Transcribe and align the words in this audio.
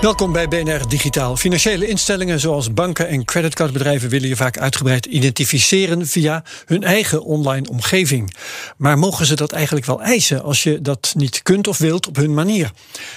Welkom 0.00 0.32
bij 0.32 0.48
BNR 0.48 0.88
Digitaal. 0.88 1.36
Financiële 1.36 1.86
instellingen 1.86 2.40
zoals 2.40 2.72
banken 2.72 3.08
en 3.08 3.24
creditcardbedrijven 3.24 4.08
willen 4.08 4.28
je 4.28 4.36
vaak 4.36 4.58
uitgebreid 4.58 5.06
identificeren 5.06 6.06
via 6.06 6.42
hun 6.66 6.82
eigen 6.82 7.22
online 7.22 7.68
omgeving. 7.68 8.34
Maar 8.76 8.98
mogen 8.98 9.26
ze 9.26 9.36
dat 9.36 9.52
eigenlijk 9.52 9.86
wel 9.86 10.02
eisen 10.02 10.42
als 10.42 10.62
je 10.62 10.80
dat 10.80 11.12
niet 11.16 11.42
kunt 11.42 11.68
of 11.68 11.78
wilt 11.78 12.06
op 12.06 12.16
hun 12.16 12.34
manier? 12.34 12.70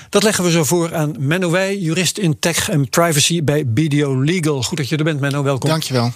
Dat 0.09 0.23
leggen 0.23 0.43
we 0.43 0.51
zo 0.51 0.63
voor 0.63 0.95
aan 0.95 1.15
Menno 1.19 1.51
Wij, 1.51 1.77
jurist 1.77 2.17
in 2.17 2.39
tech 2.39 2.69
en 2.69 2.89
privacy 2.89 3.43
bij 3.43 3.67
BDO 3.67 4.21
Legal. 4.21 4.63
Goed 4.63 4.77
dat 4.77 4.89
je 4.89 4.97
er 4.97 5.03
bent, 5.03 5.19
Menno. 5.19 5.43
Welkom. 5.43 5.69
Dankjewel. 5.69 6.11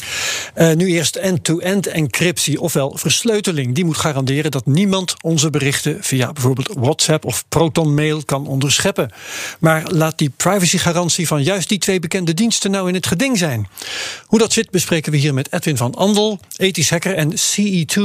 Uh, 0.57 0.73
nu 0.73 0.87
eerst 0.87 1.15
end-to-end 1.15 1.87
encryptie, 1.87 2.61
ofwel 2.61 2.97
versleuteling. 2.97 3.75
Die 3.75 3.85
moet 3.85 3.97
garanderen 3.97 4.51
dat 4.51 4.65
niemand 4.65 5.15
onze 5.21 5.49
berichten 5.49 5.97
via 6.01 6.33
bijvoorbeeld 6.33 6.69
WhatsApp 6.73 7.25
of 7.25 7.43
Proton 7.49 7.93
Mail 7.93 8.23
kan 8.25 8.47
onderscheppen. 8.47 9.11
Maar 9.59 9.83
laat 9.91 10.17
die 10.17 10.29
privacy 10.29 10.55
privacygarantie 10.57 11.27
van 11.27 11.43
juist 11.43 11.69
die 11.69 11.77
twee 11.77 11.99
bekende 11.99 12.33
diensten 12.33 12.71
nou 12.71 12.87
in 12.87 12.93
het 12.93 13.07
geding 13.07 13.37
zijn. 13.37 13.67
Hoe 14.25 14.39
dat 14.39 14.53
zit 14.53 14.69
bespreken 14.69 15.11
we 15.11 15.17
hier 15.17 15.33
met 15.33 15.53
Edwin 15.53 15.77
van 15.77 15.95
Andel, 15.95 16.39
ethisch 16.55 16.89
hacker 16.89 17.15
en 17.15 17.31
CE2 17.31 18.01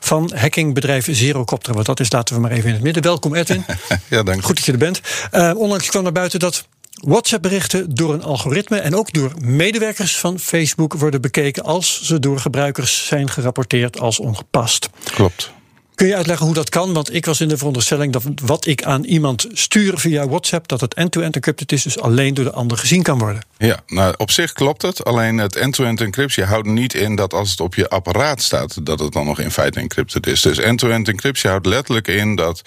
van 0.00 0.32
hackingbedrijf 0.34 1.08
Zerocopter. 1.10 1.74
Want 1.74 1.86
dat 1.86 2.00
is, 2.00 2.12
laten 2.12 2.34
we 2.34 2.40
maar 2.40 2.50
even 2.50 2.68
in 2.68 2.74
het 2.74 2.82
midden. 2.82 3.02
Welkom 3.02 3.34
Edwin. 3.34 3.64
ja, 4.10 4.22
dank 4.22 4.44
Goed 4.44 4.56
dat 4.56 4.64
je 4.64 4.72
er 4.72 4.78
bent. 4.78 5.00
Uh, 5.32 5.52
onlangs 5.56 5.88
kwam 5.88 6.02
naar 6.02 6.12
buiten 6.12 6.38
dat 6.38 6.66
WhatsApp-berichten 6.92 7.94
door 7.94 8.14
een 8.14 8.22
algoritme 8.22 8.78
en 8.78 8.94
ook 8.94 9.12
door 9.12 9.32
medewerkers 9.40 10.16
van 10.16 10.38
Facebook 10.38 10.94
worden 10.94 11.20
bekeken 11.20 11.62
als 11.62 12.02
ze 12.02 12.18
door 12.18 12.38
gebruikers 12.38 13.06
zijn 13.06 13.30
gerapporteerd 13.30 14.00
als 14.00 14.18
ongepast. 14.18 14.88
Klopt. 15.04 15.52
Kun 15.94 16.06
je 16.06 16.16
uitleggen 16.16 16.46
hoe 16.46 16.54
dat 16.54 16.68
kan? 16.68 16.92
Want 16.92 17.14
ik 17.14 17.26
was 17.26 17.40
in 17.40 17.48
de 17.48 17.56
veronderstelling 17.56 18.12
dat 18.12 18.22
wat 18.44 18.66
ik 18.66 18.82
aan 18.84 19.04
iemand 19.04 19.46
stuur 19.52 19.98
via 19.98 20.28
WhatsApp, 20.28 20.68
dat 20.68 20.80
het 20.80 20.94
end-to-end 20.94 21.34
encrypted 21.34 21.72
is, 21.72 21.82
dus 21.82 22.00
alleen 22.00 22.34
door 22.34 22.44
de 22.44 22.52
ander 22.52 22.78
gezien 22.78 23.02
kan 23.02 23.18
worden. 23.18 23.44
Ja, 23.58 23.80
nou 23.86 24.14
op 24.16 24.30
zich 24.30 24.52
klopt 24.52 24.82
het. 24.82 25.04
Alleen 25.04 25.38
het 25.38 25.56
end-to-end 25.56 26.00
encryptie 26.00 26.44
houdt 26.44 26.66
niet 26.66 26.94
in 26.94 27.16
dat 27.16 27.34
als 27.34 27.50
het 27.50 27.60
op 27.60 27.74
je 27.74 27.88
apparaat 27.88 28.42
staat, 28.42 28.86
dat 28.86 28.98
het 28.98 29.12
dan 29.12 29.26
nog 29.26 29.38
in 29.38 29.50
feite 29.50 29.80
encrypted 29.80 30.26
is. 30.26 30.40
Dus 30.40 30.58
end-to-end 30.58 31.08
encryptie 31.08 31.50
houdt 31.50 31.66
letterlijk 31.66 32.08
in 32.08 32.36
dat 32.36 32.62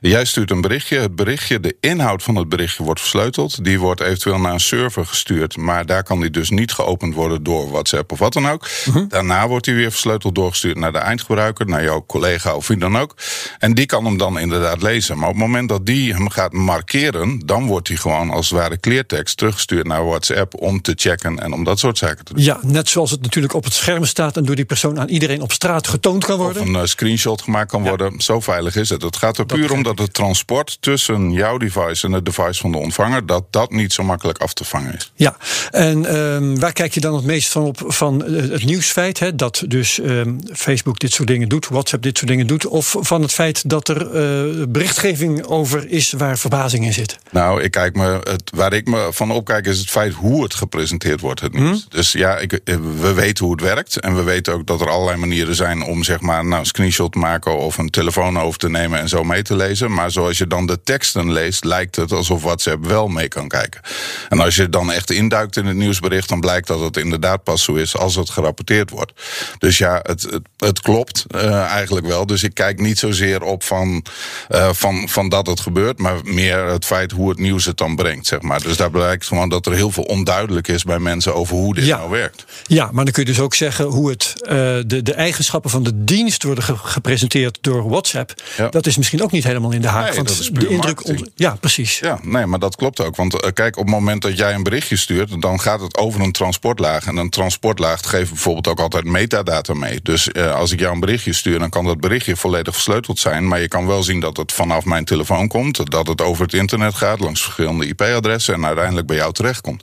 jij 0.00 0.24
stuurt 0.24 0.50
een 0.50 0.60
berichtje, 0.60 0.98
het 0.98 1.16
berichtje, 1.16 1.60
de 1.60 1.76
inhoud 1.80 2.22
van 2.22 2.36
het 2.36 2.48
berichtje 2.48 2.82
wordt 2.82 3.00
versleuteld. 3.00 3.64
Die 3.64 3.80
wordt 3.80 4.00
eventueel 4.00 4.38
naar 4.38 4.52
een 4.52 4.60
server 4.60 5.06
gestuurd, 5.06 5.56
maar 5.56 5.86
daar 5.86 6.02
kan 6.02 6.20
die 6.20 6.30
dus 6.30 6.50
niet 6.50 6.72
geopend 6.72 7.14
worden 7.14 7.42
door 7.42 7.70
WhatsApp 7.70 8.12
of 8.12 8.18
wat 8.18 8.32
dan 8.32 8.48
ook. 8.48 8.68
Daarna 9.08 9.48
wordt 9.48 9.64
die 9.64 9.74
weer 9.74 9.90
versleuteld 9.90 10.34
doorgestuurd 10.34 10.78
naar 10.78 10.92
de 10.92 10.98
eindgebruiker, 10.98 11.66
naar 11.66 11.84
jouw 11.84 12.04
collega 12.06 12.54
of 12.54 12.67
wie 12.68 12.76
dan 12.76 12.98
ook. 12.98 13.14
En 13.58 13.74
die 13.74 13.86
kan 13.86 14.04
hem 14.04 14.18
dan 14.18 14.38
inderdaad 14.38 14.82
lezen. 14.82 15.18
Maar 15.18 15.28
op 15.28 15.34
het 15.34 15.42
moment 15.42 15.68
dat 15.68 15.86
die 15.86 16.14
hem 16.14 16.30
gaat 16.30 16.52
markeren, 16.52 17.42
dan 17.44 17.66
wordt 17.66 17.88
hij 17.88 17.96
gewoon 17.96 18.30
als 18.30 18.50
het 18.50 18.58
ware 18.58 18.76
kleertekst 18.76 19.36
teruggestuurd 19.36 19.86
naar 19.86 20.04
WhatsApp 20.04 20.54
om 20.60 20.80
te 20.80 20.92
checken 20.96 21.38
en 21.38 21.52
om 21.52 21.64
dat 21.64 21.78
soort 21.78 21.98
zaken 21.98 22.24
te 22.24 22.34
doen. 22.34 22.44
Ja, 22.44 22.58
net 22.62 22.88
zoals 22.88 23.10
het 23.10 23.22
natuurlijk 23.22 23.54
op 23.54 23.64
het 23.64 23.72
scherm 23.72 24.04
staat 24.04 24.36
en 24.36 24.44
door 24.44 24.56
die 24.56 24.64
persoon 24.64 25.00
aan 25.00 25.08
iedereen 25.08 25.42
op 25.42 25.52
straat 25.52 25.86
getoond 25.86 26.24
kan 26.24 26.38
worden. 26.38 26.62
Of 26.62 26.68
een 26.68 26.74
uh, 26.74 26.84
screenshot 26.84 27.42
gemaakt 27.42 27.70
kan 27.70 27.82
worden. 27.82 28.20
Zo 28.20 28.40
veilig 28.40 28.76
is 28.76 28.88
het. 28.88 29.02
Het 29.02 29.16
gaat 29.16 29.38
er 29.38 29.46
puur 29.46 29.72
om 29.72 29.82
dat 29.82 29.98
het 29.98 30.14
transport 30.14 30.76
tussen 30.80 31.32
jouw 31.32 31.56
device 31.56 32.06
en 32.06 32.12
het 32.12 32.24
device 32.24 32.60
van 32.60 32.72
de 32.72 32.78
ontvanger, 32.78 33.26
dat 33.26 33.44
dat 33.50 33.70
niet 33.70 33.92
zo 33.92 34.02
makkelijk 34.02 34.38
af 34.38 34.52
te 34.52 34.64
vangen 34.64 34.94
is. 34.94 35.12
Ja, 35.14 35.36
en 35.70 36.16
um, 36.16 36.58
waar 36.60 36.72
kijk 36.72 36.94
je 36.94 37.00
dan 37.00 37.14
het 37.14 37.24
meest 37.24 37.48
van 37.48 37.62
op 37.62 37.82
van 37.86 38.24
uh, 38.26 38.50
het 38.50 38.64
nieuwsfeit? 38.64 39.18
Hè, 39.18 39.34
dat 39.34 39.64
dus 39.66 39.98
um, 39.98 40.40
Facebook 40.52 40.98
dit 40.98 41.12
soort 41.12 41.28
dingen 41.28 41.48
doet, 41.48 41.68
WhatsApp 41.68 42.02
dit 42.02 42.18
soort 42.18 42.30
dingen 42.30 42.46
doet 42.46 42.57
of 42.66 42.96
van 43.00 43.22
het 43.22 43.32
feit 43.32 43.68
dat 43.68 43.88
er 43.88 44.02
uh, 44.06 44.64
berichtgeving 44.68 45.44
over 45.44 45.88
is 45.90 46.12
waar 46.12 46.38
verbazing 46.38 46.84
in 46.84 46.92
zit? 46.92 47.18
Nou, 47.30 47.62
ik 47.62 47.70
kijk 47.70 47.96
me, 47.96 48.20
het, 48.22 48.50
waar 48.54 48.72
ik 48.72 48.88
me 48.88 49.08
van 49.10 49.30
opkijk 49.30 49.66
is 49.66 49.78
het 49.78 49.90
feit 49.90 50.12
hoe 50.12 50.42
het 50.42 50.54
gepresenteerd 50.54 51.20
wordt. 51.20 51.40
Het 51.40 51.52
nieuws. 51.52 51.68
Hmm? 51.68 51.82
Dus 51.88 52.12
ja, 52.12 52.36
ik, 52.36 52.60
we 53.00 53.12
weten 53.14 53.44
hoe 53.44 53.54
het 53.54 53.64
werkt. 53.64 54.00
En 54.00 54.16
we 54.16 54.22
weten 54.22 54.52
ook 54.52 54.66
dat 54.66 54.80
er 54.80 54.88
allerlei 54.88 55.16
manieren 55.16 55.54
zijn 55.54 55.82
om 55.82 56.04
zeg 56.04 56.20
maar 56.20 56.44
nou, 56.44 56.60
een 56.60 56.66
screenshot 56.66 57.12
te 57.12 57.18
maken 57.18 57.58
of 57.58 57.78
een 57.78 57.90
telefoon 57.90 58.38
over 58.38 58.58
te 58.58 58.68
nemen 58.68 58.98
en 58.98 59.08
zo 59.08 59.24
mee 59.24 59.42
te 59.42 59.56
lezen. 59.56 59.92
Maar 59.92 60.10
zoals 60.10 60.38
je 60.38 60.46
dan 60.46 60.66
de 60.66 60.82
teksten 60.84 61.32
leest, 61.32 61.64
lijkt 61.64 61.96
het 61.96 62.12
alsof 62.12 62.42
WhatsApp 62.42 62.86
wel 62.86 63.08
mee 63.08 63.28
kan 63.28 63.48
kijken. 63.48 63.80
En 64.28 64.40
als 64.40 64.56
je 64.56 64.68
dan 64.68 64.92
echt 64.92 65.10
induikt 65.10 65.56
in 65.56 65.66
het 65.66 65.76
nieuwsbericht, 65.76 66.28
dan 66.28 66.40
blijkt 66.40 66.66
dat 66.66 66.80
het 66.80 66.96
inderdaad 66.96 67.42
pas 67.42 67.62
zo 67.62 67.74
is 67.74 67.96
als 67.96 68.14
het 68.14 68.30
gerapporteerd 68.30 68.90
wordt. 68.90 69.12
Dus 69.58 69.78
ja, 69.78 70.00
het, 70.02 70.22
het, 70.22 70.42
het 70.56 70.80
klopt 70.80 71.24
uh, 71.34 71.64
eigenlijk 71.64 72.06
wel. 72.06 72.26
Dus 72.26 72.42
ik 72.48 72.54
kijk 72.54 72.80
niet 72.80 72.98
zozeer 72.98 73.42
op 73.42 73.62
van, 73.62 74.04
uh, 74.50 74.68
van, 74.72 75.08
van 75.08 75.28
dat 75.28 75.46
het 75.46 75.60
gebeurt, 75.60 75.98
maar 75.98 76.16
meer 76.22 76.64
het 76.64 76.84
feit 76.84 77.10
hoe 77.10 77.28
het 77.28 77.38
nieuws 77.38 77.64
het 77.64 77.76
dan 77.76 77.96
brengt. 77.96 78.26
Zeg 78.26 78.40
maar. 78.40 78.62
Dus 78.62 78.76
daar 78.76 78.90
blijkt 78.90 79.26
gewoon 79.26 79.48
dat 79.48 79.66
er 79.66 79.72
heel 79.72 79.90
veel 79.90 80.02
onduidelijk 80.02 80.68
is 80.68 80.84
bij 80.84 80.98
mensen 80.98 81.34
over 81.34 81.56
hoe 81.56 81.74
dit 81.74 81.84
ja. 81.84 81.96
nou 81.96 82.10
werkt. 82.10 82.44
Ja, 82.66 82.90
maar 82.92 83.04
dan 83.04 83.12
kun 83.12 83.22
je 83.22 83.28
dus 83.28 83.40
ook 83.40 83.54
zeggen 83.54 83.84
hoe 83.84 84.10
het, 84.10 84.32
uh, 84.42 84.48
de, 84.86 85.02
de 85.02 85.14
eigenschappen 85.14 85.70
van 85.70 85.82
de 85.82 86.04
dienst 86.04 86.42
worden 86.42 86.64
ge 86.64 86.76
gepresenteerd 86.76 87.58
door 87.60 87.88
WhatsApp. 87.88 88.42
Ja. 88.56 88.68
Dat 88.68 88.86
is 88.86 88.96
misschien 88.96 89.22
ook 89.22 89.30
niet 89.30 89.44
helemaal 89.44 89.72
in 89.72 89.80
de 89.80 89.88
haak. 89.88 90.06
Nee, 90.06 90.16
want 90.16 90.60
de 90.60 90.68
indruk. 90.68 91.02
Ja, 91.34 91.56
precies. 91.60 91.98
Ja, 91.98 92.18
nee, 92.22 92.46
maar 92.46 92.58
dat 92.58 92.76
klopt 92.76 93.00
ook. 93.00 93.16
Want 93.16 93.34
uh, 93.34 93.40
kijk, 93.54 93.76
op 93.76 93.84
het 93.84 93.94
moment 93.94 94.22
dat 94.22 94.38
jij 94.38 94.54
een 94.54 94.62
berichtje 94.62 94.96
stuurt, 94.96 95.42
dan 95.42 95.60
gaat 95.60 95.80
het 95.80 95.96
over 95.96 96.20
een 96.20 96.32
transportlaag. 96.32 97.06
En 97.06 97.16
een 97.16 97.30
transportlaag 97.30 98.00
geeft 98.04 98.30
bijvoorbeeld 98.30 98.68
ook 98.68 98.80
altijd 98.80 99.04
metadata 99.04 99.74
mee. 99.74 100.00
Dus 100.02 100.34
als 100.34 100.72
ik 100.72 100.80
jou 100.80 100.94
een 100.94 101.00
berichtje 101.00 101.32
stuur, 101.32 101.58
dan 101.58 101.70
kan 101.70 101.84
dat 101.84 102.00
berichtje 102.00 102.36
volledig 102.38 102.74
versleuteld 102.74 103.18
zijn. 103.18 103.48
Maar 103.48 103.60
je 103.60 103.68
kan 103.68 103.86
wel 103.86 104.02
zien 104.02 104.20
dat 104.20 104.36
het 104.36 104.52
vanaf 104.52 104.84
mijn 104.84 105.04
telefoon 105.04 105.48
komt. 105.48 105.90
Dat 105.90 106.06
het 106.06 106.22
over 106.22 106.42
het 106.42 106.54
internet 106.54 106.94
gaat, 106.94 107.20
langs 107.20 107.42
verschillende 107.42 107.86
IP-adressen. 107.86 108.54
En 108.54 108.66
uiteindelijk 108.66 109.06
bij 109.06 109.16
jou 109.16 109.32
terechtkomt. 109.32 109.82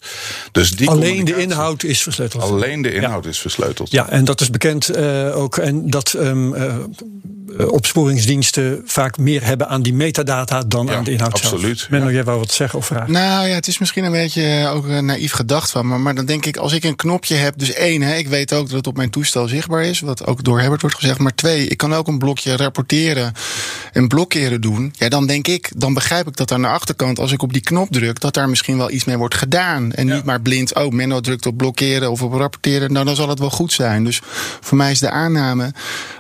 Dus 0.51 0.71
die 0.71 0.89
Alleen 0.89 1.25
de 1.25 1.35
inhoud 1.35 1.83
is 1.83 2.01
versleuteld. 2.01 2.43
Alleen 2.43 2.81
de 2.81 2.93
inhoud 2.93 3.23
ja. 3.23 3.29
is 3.29 3.39
versleuteld. 3.39 3.91
Ja, 3.91 4.09
en 4.09 4.25
dat 4.25 4.41
is 4.41 4.49
bekend 4.49 4.97
uh, 4.97 5.37
ook. 5.37 5.57
En 5.57 5.89
dat 5.89 6.13
um, 6.13 6.53
uh, 6.53 6.75
opsporingsdiensten 7.67 8.81
vaak 8.85 9.17
meer 9.17 9.43
hebben 9.43 9.67
aan 9.67 9.81
die 9.81 9.93
metadata 9.93 10.63
dan 10.63 10.85
ja, 10.85 10.95
aan 10.95 11.03
de 11.03 11.11
inhoud 11.11 11.33
absoluut, 11.33 11.77
zelf. 11.77 11.89
Menno, 11.89 12.07
ja. 12.07 12.13
jij 12.13 12.23
wou 12.23 12.39
wat 12.39 12.51
zeggen 12.51 12.79
of 12.79 12.85
vragen? 12.85 13.11
Nou 13.11 13.47
ja, 13.47 13.53
het 13.53 13.67
is 13.67 13.77
misschien 13.77 14.03
een 14.03 14.11
beetje 14.11 14.69
ook 14.73 14.87
naïef 14.87 15.31
gedacht 15.31 15.71
van 15.71 15.87
me. 15.87 15.97
Maar 15.97 16.15
dan 16.15 16.25
denk 16.25 16.45
ik, 16.45 16.57
als 16.57 16.73
ik 16.73 16.83
een 16.83 16.95
knopje 16.95 17.35
heb. 17.35 17.57
Dus 17.57 17.73
één, 17.73 18.01
hè, 18.01 18.15
ik 18.15 18.27
weet 18.27 18.53
ook 18.53 18.67
dat 18.67 18.77
het 18.77 18.87
op 18.87 18.95
mijn 18.95 19.09
toestel 19.09 19.47
zichtbaar 19.47 19.83
is. 19.83 19.99
Wat 19.99 20.25
ook 20.25 20.43
door 20.43 20.59
Herbert 20.59 20.81
wordt 20.81 20.95
gezegd. 20.95 21.19
Maar 21.19 21.35
twee, 21.35 21.67
ik 21.67 21.77
kan 21.77 21.93
ook 21.93 22.07
een 22.07 22.17
blokje 22.17 22.44
rapporteren 22.45 23.33
en 23.91 24.07
blokkeren 24.07 24.61
doen. 24.61 24.93
Ja, 24.97 25.09
dan 25.09 25.27
denk 25.27 25.47
ik, 25.47 25.71
dan 25.75 25.93
begrijp 25.93 26.27
ik 26.27 26.35
dat 26.35 26.51
aan 26.51 26.61
de 26.61 26.67
achterkant, 26.67 27.19
als 27.19 27.31
ik 27.31 27.41
op 27.41 27.53
die 27.53 27.61
knop 27.61 27.87
druk, 27.91 28.19
dat 28.19 28.33
daar 28.33 28.49
misschien 28.49 28.77
wel 28.77 28.91
iets 28.91 29.05
mee 29.05 29.17
wordt 29.17 29.35
gedaan. 29.35 29.91
En 29.91 30.07
ja. 30.07 30.15
niet 30.15 30.23
maar 30.23 30.41
blind, 30.41 30.75
oh, 30.75 30.91
Menno 30.91 31.19
drukt 31.19 31.45
op 31.45 31.57
blokkeren 31.57 32.11
of 32.11 32.21
op 32.21 32.33
rapporteren. 32.33 32.93
Nou, 32.93 33.05
dan 33.05 33.15
zal 33.15 33.29
het 33.29 33.39
wel 33.39 33.49
goed 33.49 33.73
zijn. 33.73 34.03
Dus 34.03 34.21
voor 34.61 34.77
mij 34.77 34.91
is 34.91 34.99
de 34.99 35.09
aanname, 35.09 35.73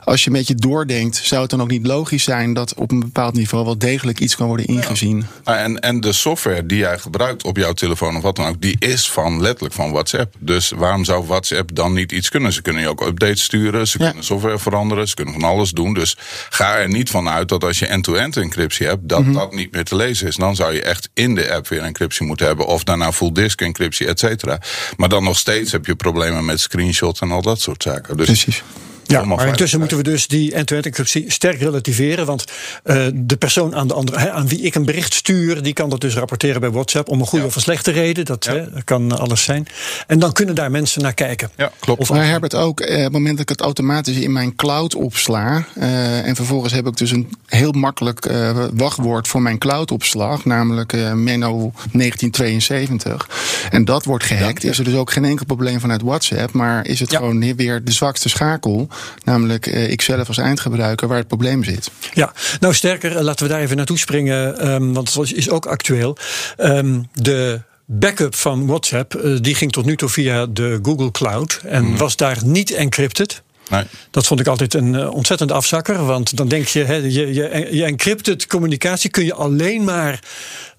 als 0.03 0.23
je 0.23 0.29
een 0.29 0.35
beetje 0.35 0.55
doordenkt, 0.55 1.15
zou 1.23 1.41
het 1.41 1.49
dan 1.49 1.61
ook 1.61 1.69
niet 1.69 1.87
logisch 1.87 2.23
zijn 2.23 2.53
dat 2.53 2.73
op 2.73 2.91
een 2.91 2.99
bepaald 2.99 3.33
niveau 3.33 3.65
wel 3.65 3.77
degelijk 3.77 4.19
iets 4.19 4.35
kan 4.35 4.47
worden 4.47 4.65
ingezien. 4.65 5.25
Ja. 5.45 5.57
En, 5.57 5.79
en 5.79 5.99
de 6.01 6.13
software 6.13 6.65
die 6.65 6.77
jij 6.77 6.99
gebruikt 6.99 7.43
op 7.43 7.57
jouw 7.57 7.73
telefoon 7.73 8.15
of 8.15 8.21
wat 8.21 8.35
dan 8.35 8.47
ook, 8.47 8.61
die 8.61 8.75
is 8.79 9.11
van 9.11 9.41
letterlijk 9.41 9.73
van 9.73 9.91
WhatsApp. 9.91 10.35
Dus 10.39 10.71
waarom 10.75 11.05
zou 11.05 11.25
WhatsApp 11.25 11.75
dan 11.75 11.93
niet 11.93 12.11
iets 12.11 12.29
kunnen? 12.29 12.53
Ze 12.53 12.61
kunnen 12.61 12.81
je 12.81 12.89
ook 12.89 13.01
updates 13.01 13.43
sturen, 13.43 13.87
ze 13.87 13.97
kunnen 13.97 14.23
software 14.23 14.59
veranderen, 14.59 15.07
ze 15.07 15.15
kunnen 15.15 15.33
van 15.33 15.43
alles 15.43 15.71
doen. 15.71 15.93
Dus 15.93 16.14
ga 16.49 16.77
er 16.77 16.87
niet 16.87 17.09
van 17.09 17.29
uit 17.29 17.49
dat 17.49 17.63
als 17.63 17.79
je 17.79 17.85
end-to-end 17.85 18.35
-end 18.35 18.45
encryptie 18.45 18.87
hebt, 18.87 19.09
dat 19.09 19.19
mm 19.19 19.25
-hmm. 19.25 19.33
dat 19.33 19.53
niet 19.53 19.71
meer 19.71 19.83
te 19.83 19.95
lezen 19.95 20.27
is. 20.27 20.35
Dan 20.35 20.55
zou 20.55 20.73
je 20.73 20.81
echt 20.81 21.09
in 21.13 21.35
de 21.35 21.53
app 21.53 21.67
weer 21.67 21.81
encryptie 21.81 22.25
moeten 22.25 22.45
hebben. 22.45 22.65
Of 22.65 22.83
daarna 22.83 23.11
full 23.11 23.31
disk 23.31 23.61
encryptie, 23.61 24.07
et 24.07 24.19
cetera. 24.19 24.59
Maar 24.97 25.09
dan 25.09 25.23
nog 25.23 25.37
steeds 25.37 25.71
heb 25.71 25.85
je 25.85 25.95
problemen 25.95 26.45
met 26.45 26.59
screenshots 26.59 27.19
en 27.19 27.31
al 27.31 27.41
dat 27.41 27.61
soort 27.61 27.83
zaken. 27.83 28.17
Dus 28.17 28.25
Precies. 28.25 28.63
Ja, 29.07 29.23
maar 29.23 29.47
intussen 29.47 29.79
moeten 29.79 29.97
we 29.97 30.03
dus 30.03 30.27
die 30.27 30.53
end-to-end 30.53 30.85
encryptie 30.85 31.31
sterk 31.31 31.59
relativeren. 31.59 32.25
Want 32.25 32.43
uh, 32.83 33.05
de 33.13 33.37
persoon 33.37 33.75
aan, 33.75 33.87
de 33.87 33.93
andere, 33.93 34.19
hè, 34.19 34.31
aan 34.31 34.47
wie 34.47 34.61
ik 34.61 34.75
een 34.75 34.85
bericht 34.85 35.13
stuur, 35.13 35.61
die 35.61 35.73
kan 35.73 35.89
dat 35.89 36.01
dus 36.01 36.15
rapporteren 36.15 36.61
bij 36.61 36.71
WhatsApp 36.71 37.09
om 37.09 37.19
een 37.19 37.25
goede 37.25 37.43
ja. 37.43 37.49
of 37.49 37.55
een 37.55 37.61
slechte 37.61 37.91
reden. 37.91 38.25
Dat 38.25 38.45
hè, 38.45 38.83
kan 38.83 39.19
alles 39.19 39.43
zijn. 39.43 39.67
En 40.07 40.19
dan 40.19 40.33
kunnen 40.33 40.55
daar 40.55 40.71
mensen 40.71 41.01
naar 41.01 41.13
kijken. 41.13 41.49
Ja, 41.55 41.71
klopt. 41.79 41.99
Of 41.99 42.09
maar 42.09 42.25
Herbert 42.25 42.55
ook, 42.55 42.79
eh, 42.79 42.97
op 42.97 43.03
het 43.03 43.11
moment 43.11 43.31
dat 43.31 43.41
ik 43.41 43.49
het 43.49 43.61
automatisch 43.61 44.17
in 44.17 44.31
mijn 44.31 44.55
cloud 44.55 44.95
opsla. 44.95 45.65
Uh, 45.77 46.27
en 46.27 46.35
vervolgens 46.35 46.73
heb 46.73 46.87
ik 46.87 46.97
dus 46.97 47.11
een 47.11 47.29
heel 47.45 47.71
makkelijk 47.71 48.25
uh, 48.25 48.65
wachtwoord 48.73 49.27
voor 49.27 49.41
mijn 49.41 49.57
cloudopslag, 49.57 50.45
namelijk 50.45 50.93
uh, 50.93 51.13
Menno 51.13 51.71
1972. 51.91 53.29
En 53.69 53.85
dat 53.85 54.05
wordt 54.05 54.23
gehackt. 54.23 54.63
Is 54.63 54.77
er 54.77 54.83
dus 54.83 54.93
ook 54.95 55.11
geen 55.11 55.25
enkel 55.25 55.45
probleem 55.45 55.79
vanuit 55.79 56.01
WhatsApp, 56.01 56.53
maar 56.53 56.87
is 56.87 56.99
het 56.99 57.11
ja. 57.11 57.17
gewoon 57.17 57.55
weer 57.55 57.83
de 57.83 57.91
zwakste 57.91 58.29
schakel, 58.29 58.87
namelijk 59.23 59.67
uh, 59.67 59.91
ikzelf 59.91 60.27
als 60.27 60.37
eindgebruiker, 60.37 61.07
waar 61.07 61.17
het 61.17 61.27
probleem 61.27 61.63
zit. 61.63 61.91
Ja, 62.13 62.33
nou 62.59 62.73
sterker, 62.73 63.23
laten 63.23 63.47
we 63.47 63.51
daar 63.51 63.61
even 63.61 63.77
naartoe 63.77 63.97
springen, 63.97 64.67
um, 64.69 64.93
want 64.93 65.13
het 65.13 65.33
is 65.33 65.49
ook 65.49 65.65
actueel. 65.65 66.17
Um, 66.57 67.07
de 67.13 67.61
backup 67.85 68.35
van 68.35 68.67
WhatsApp, 68.67 69.15
uh, 69.15 69.37
die 69.41 69.55
ging 69.55 69.71
tot 69.71 69.85
nu 69.85 69.95
toe 69.95 70.09
via 70.09 70.45
de 70.45 70.79
Google 70.81 71.11
Cloud 71.11 71.61
en 71.63 71.85
mm. 71.85 71.97
was 71.97 72.15
daar 72.15 72.37
niet 72.43 72.71
encrypted. 72.71 73.43
Nee. 73.69 73.83
Dat 74.11 74.27
vond 74.27 74.39
ik 74.39 74.47
altijd 74.47 74.73
een 74.73 74.93
uh, 74.93 75.13
ontzettend 75.13 75.51
afzakker. 75.51 76.05
Want 76.05 76.37
dan 76.37 76.47
denk 76.47 76.67
je, 76.67 76.85
je, 77.11 77.33
je, 77.33 77.67
je 77.71 77.83
encrypted 77.83 78.47
communicatie 78.47 79.09
kun 79.09 79.25
je 79.25 79.33
alleen 79.33 79.83
maar. 79.83 80.19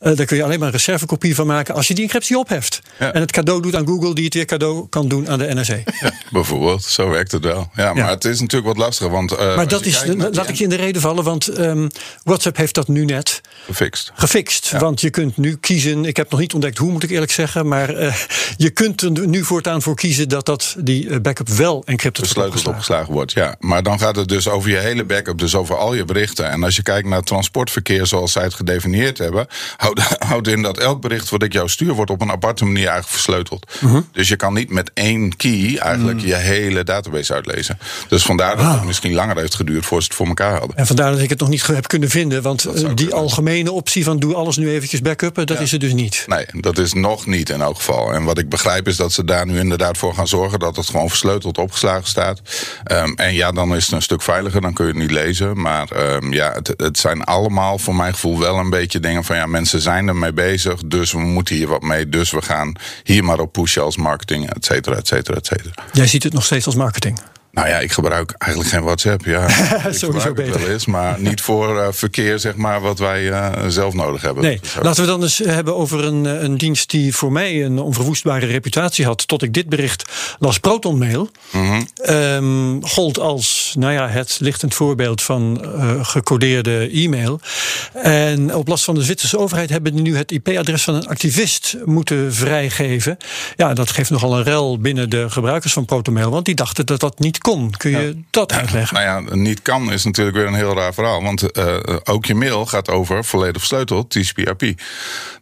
Uh, 0.01 0.17
daar 0.17 0.27
kun 0.27 0.37
je 0.37 0.43
alleen 0.43 0.59
maar 0.59 0.69
een 0.69 0.75
reservekopie 0.75 1.35
van 1.35 1.47
maken 1.47 1.75
als 1.75 1.89
je 1.89 1.95
die 1.95 2.05
encryptie 2.05 2.39
opheft. 2.39 2.81
Ja. 2.99 3.13
En 3.13 3.21
het 3.21 3.33
cadeau 3.33 3.63
doet 3.63 3.75
aan 3.75 3.87
Google, 3.87 4.15
die 4.15 4.25
het 4.25 4.35
weer 4.35 4.45
cadeau 4.45 4.89
kan 4.89 5.09
doen 5.09 5.29
aan 5.29 5.39
de 5.39 5.55
NSA. 5.55 5.75
Ja, 6.01 6.13
bijvoorbeeld, 6.31 6.83
zo 6.83 7.09
werkt 7.09 7.33
het 7.33 7.45
wel. 7.45 7.71
Ja, 7.75 7.93
maar 7.93 8.05
ja. 8.05 8.11
het 8.11 8.25
is 8.25 8.41
natuurlijk 8.41 8.77
wat 8.77 8.85
lastiger. 8.85 9.13
Want, 9.13 9.33
uh, 9.33 9.57
maar 9.57 9.69
dat 9.69 9.85
is, 9.85 10.05
laat 10.31 10.49
ik 10.49 10.55
je 10.55 10.65
in 10.65 10.71
de 10.71 10.77
reden 10.77 11.03
vallen, 11.03 11.25
want 11.25 11.59
um, 11.59 11.89
WhatsApp 12.23 12.57
heeft 12.57 12.75
dat 12.75 12.89
nu 12.89 13.05
net 13.05 13.41
gefixt. 13.67 14.13
gefixt 14.15 14.71
Want 14.71 15.01
je 15.01 15.11
kunt 15.11 15.37
nu 15.37 15.57
kiezen, 15.57 16.05
ik 16.05 16.17
heb 16.17 16.31
nog 16.31 16.41
niet 16.41 16.55
ontdekt 16.55 16.79
hoe, 16.79 16.93
moet 16.93 17.03
ik 17.03 17.11
eerlijk 17.11 17.33
zeggen. 17.33 17.69
Maar 17.69 18.17
je 18.57 18.71
kunt 18.71 19.03
er 19.03 19.29
nu 19.29 19.45
voortaan 19.45 19.83
voor 19.83 19.95
kiezen 19.95 20.29
dat, 20.29 20.47
dat 20.47 20.77
die 20.79 21.21
backup 21.21 21.49
wel 21.49 21.83
encrypted 21.87 22.33
wordt 22.35 22.76
opgeslagen 22.77 23.13
wordt. 23.13 23.33
Ja, 23.33 23.57
maar 23.61 23.83
dan 23.83 23.99
gaat 23.99 24.17
het 24.17 24.29
dus 24.29 24.49
over 24.49 24.71
je 24.71 24.77
hele 24.77 25.05
backup, 25.05 25.39
dus 25.39 25.55
over 25.55 25.77
al 25.77 25.95
je 25.95 26.05
berichten. 26.05 26.51
En 26.51 26.63
als 26.63 26.77
je 26.77 26.83
kijkt 26.83 27.09
naar 27.09 27.23
transportverkeer 27.23 28.07
zoals 28.07 28.33
zij 28.33 28.43
het 28.43 28.55
gedefinieerd 28.55 29.19
hebben, 29.19 29.47
houdt 29.77 30.01
houd 30.29 30.47
in 30.47 30.63
dat 30.63 30.79
elk 30.79 31.01
bericht 31.01 31.31
wat 31.31 31.43
ik 31.43 31.53
jou 31.53 31.69
stuur 31.69 31.93
wordt 31.93 32.11
op 32.11 32.21
een 32.21 32.31
aparte 32.31 32.65
manier 32.65 32.87
eigenlijk 32.87 33.09
versleuteld. 33.09 33.67
Mhm. 33.81 33.87
Uh 33.87 33.93
-huh. 33.93 34.03
Dus 34.13 34.29
je 34.29 34.37
kan 34.37 34.55
niet 34.55 34.71
met 34.71 34.91
één 34.95 35.37
key 35.37 35.77
eigenlijk 35.79 36.21
uh 36.21 36.25
je 36.27 36.35
hele 36.35 36.85
database 36.85 37.35
uitlezen. 37.35 37.79
Dus 38.09 38.23
vandaar 38.23 38.57
dat 38.57 38.67
Ah. 38.67 38.75
het 38.75 38.85
misschien 38.85 39.15
langer 39.15 39.37
heeft 39.37 39.55
geduurd 39.55 39.87
voor 39.87 40.01
ze 40.01 40.07
het 40.07 40.17
voor 40.17 40.27
elkaar 40.27 40.59
hadden. 40.59 40.77
En 40.77 40.87
vandaar 40.87 41.13
dat 41.13 41.21
ik 41.21 41.31
het 41.31 41.41
nog 41.41 41.49
niet 41.49 41.67
heb 41.67 41.89
kunnen 41.89 42.09
vinden. 42.09 42.43
Want 42.43 42.67
uh, 42.67 42.91
die 42.95 43.15
algemene 43.15 43.73
optie 43.73 44.05
van 44.05 44.19
doe 44.19 44.35
alles 44.35 44.57
nu 44.57 44.71
eventjes 44.71 45.01
backuppen, 45.01 45.47
dat 45.47 45.57
ja. 45.57 45.63
is 45.63 45.73
er 45.73 45.79
dus 45.79 45.93
niet. 45.93 46.25
Nee, 46.27 46.47
dat 46.53 46.79
is 46.79 46.93
nog 46.93 47.27
niet 47.27 47.51
in 47.51 47.61
elk 47.61 47.77
geval. 47.77 48.13
En 48.13 48.25
wat 48.25 48.39
ik 48.39 48.49
begrijp 48.49 48.89
is 48.89 48.97
dat 48.97 49.13
ze 49.13 49.25
daar 49.25 49.47
nu 49.47 49.59
inderdaad 49.59 49.99
voor 49.99 50.15
gaan 50.15 50.29
zorgen 50.29 50.59
dat 50.59 50.77
het 50.77 50.87
gewoon 50.87 51.09
versleuteld 51.09 51.59
opgeslagen 51.59 52.09
staat. 52.09 52.41
Um, 52.93 53.15
en 53.15 53.35
ja, 53.35 53.53
dan 53.53 53.75
is 53.77 53.85
het 53.85 53.95
een 53.95 54.03
stuk 54.03 54.23
veiliger, 54.23 54.61
dan 54.61 54.73
kun 54.73 54.87
je 54.87 54.93
het 54.93 55.01
niet 55.01 55.11
lezen. 55.11 55.61
Maar 55.61 56.15
um, 56.15 56.33
ja, 56.33 56.53
het, 56.53 56.75
het, 56.77 56.99
zijn 56.99 57.25
allemaal 57.25 57.79
voor 57.79 57.95
mijn 57.95 58.13
gevoel 58.13 58.39
wel 58.39 58.59
een 58.59 58.71
beetje 58.71 59.01
dingen 59.01 59.25
van 59.25 59.37
ja, 59.37 59.47
mensen 59.47 59.81
zijn 59.81 60.09
ermee 60.09 60.33
bezig, 60.33 60.81
dus 60.87 61.13
we 61.13 61.19
moeten 61.19 61.55
hier 61.55 61.69
wat 61.69 61.83
mee. 61.83 62.09
Dus 62.09 62.31
we 62.31 62.43
gaan 62.43 62.75
hier 63.03 63.25
maar 63.25 63.39
op 63.39 63.53
pushen 63.53 63.83
als 63.83 63.97
marketing, 63.97 64.51
et 64.51 64.65
cetera, 64.65 64.97
et 64.97 65.07
cetera, 65.07 65.37
et 65.37 65.47
cetera. 65.47 65.85
Jij 65.93 66.07
ziet 66.07 66.23
het 66.23 66.33
nog 66.33 66.45
steeds 66.45 66.67
als 66.67 66.75
marketing? 66.75 67.21
Nou 67.57 67.69
ja, 67.69 67.79
ik 67.79 67.93
gebruik 67.93 68.35
eigenlijk 68.39 68.73
geen 68.73 68.83
WhatsApp. 68.83 69.25
Ja, 69.25 69.49
sowieso 69.91 70.33
beter. 70.33 70.61
Wel 70.61 70.69
eens, 70.69 70.87
maar 70.87 71.21
niet 71.21 71.41
voor 71.41 71.77
uh, 71.77 71.87
verkeer, 71.91 72.39
zeg 72.39 72.57
maar, 72.57 72.81
wat 72.81 72.99
wij 72.99 73.23
uh, 73.23 73.53
zelf 73.69 73.95
nodig 73.95 74.23
hebben. 74.23 74.43
Nee, 74.43 74.61
laten 74.83 75.03
we 75.03 75.09
dan 75.09 75.23
eens 75.23 75.39
hebben 75.39 75.77
over 75.77 76.05
een, 76.05 76.25
een 76.25 76.59
dienst 76.59 76.91
die 76.91 77.15
voor 77.15 77.33
mij 77.33 77.65
een 77.65 77.79
onverwoestbare 77.79 78.47
reputatie 78.47 79.05
had. 79.05 79.29
Tot 79.29 79.43
ik 79.43 79.55
dit 79.55 79.69
bericht 79.69 80.05
las. 80.39 80.59
ProtonMail 80.59 81.31
mm 81.51 81.69
-hmm. 81.69 82.15
um, 82.15 82.87
gold 82.87 83.19
als, 83.19 83.75
nou 83.79 83.93
ja, 83.93 84.09
het 84.09 84.37
lichtend 84.41 84.75
voorbeeld 84.75 85.23
van 85.23 85.61
uh, 85.65 86.05
gecodeerde 86.05 86.91
e-mail. 86.93 87.41
En 87.93 88.55
op 88.55 88.69
last 88.69 88.85
van 88.85 88.95
de 88.95 89.03
Zwitserse 89.03 89.39
overheid 89.39 89.71
hebben 89.71 89.95
die 89.95 90.03
nu 90.03 90.17
het 90.17 90.33
IP-adres 90.33 90.85
van 90.85 90.95
een 90.95 91.09
activist 91.09 91.77
moeten 91.85 92.35
vrijgeven. 92.35 93.17
Ja, 93.57 93.75
dat 93.75 93.91
geeft 93.91 94.11
nogal 94.11 94.37
een 94.37 94.45
rel 94.45 94.79
binnen 94.79 95.11
de 95.11 95.31
gebruikers 95.31 95.73
van 95.73 95.85
ProtonMail, 95.85 96.31
want 96.31 96.45
die 96.45 96.55
dachten 96.55 96.87
dat 96.87 97.01
dat 97.01 97.19
niet 97.19 97.45
kon. 97.47 97.71
Kun 97.77 97.91
je 97.91 98.07
ja. 98.07 98.13
dat 98.31 98.53
uitleggen? 98.53 98.95
Nou 98.95 99.27
ja, 99.29 99.35
niet 99.35 99.63
kan 99.63 99.93
is 99.93 100.05
natuurlijk 100.05 100.37
weer 100.37 100.47
een 100.47 100.55
heel 100.55 100.75
raar 100.75 100.95
verhaal. 100.95 101.23
Want 101.23 101.59
uh, 101.59 101.77
ook 102.05 102.25
je 102.25 102.35
mail 102.35 102.67
gaat 102.67 102.91
over 102.91 103.25
volledig 103.25 103.57
versleuteld 103.57 104.11
TCP/IP. 104.11 104.81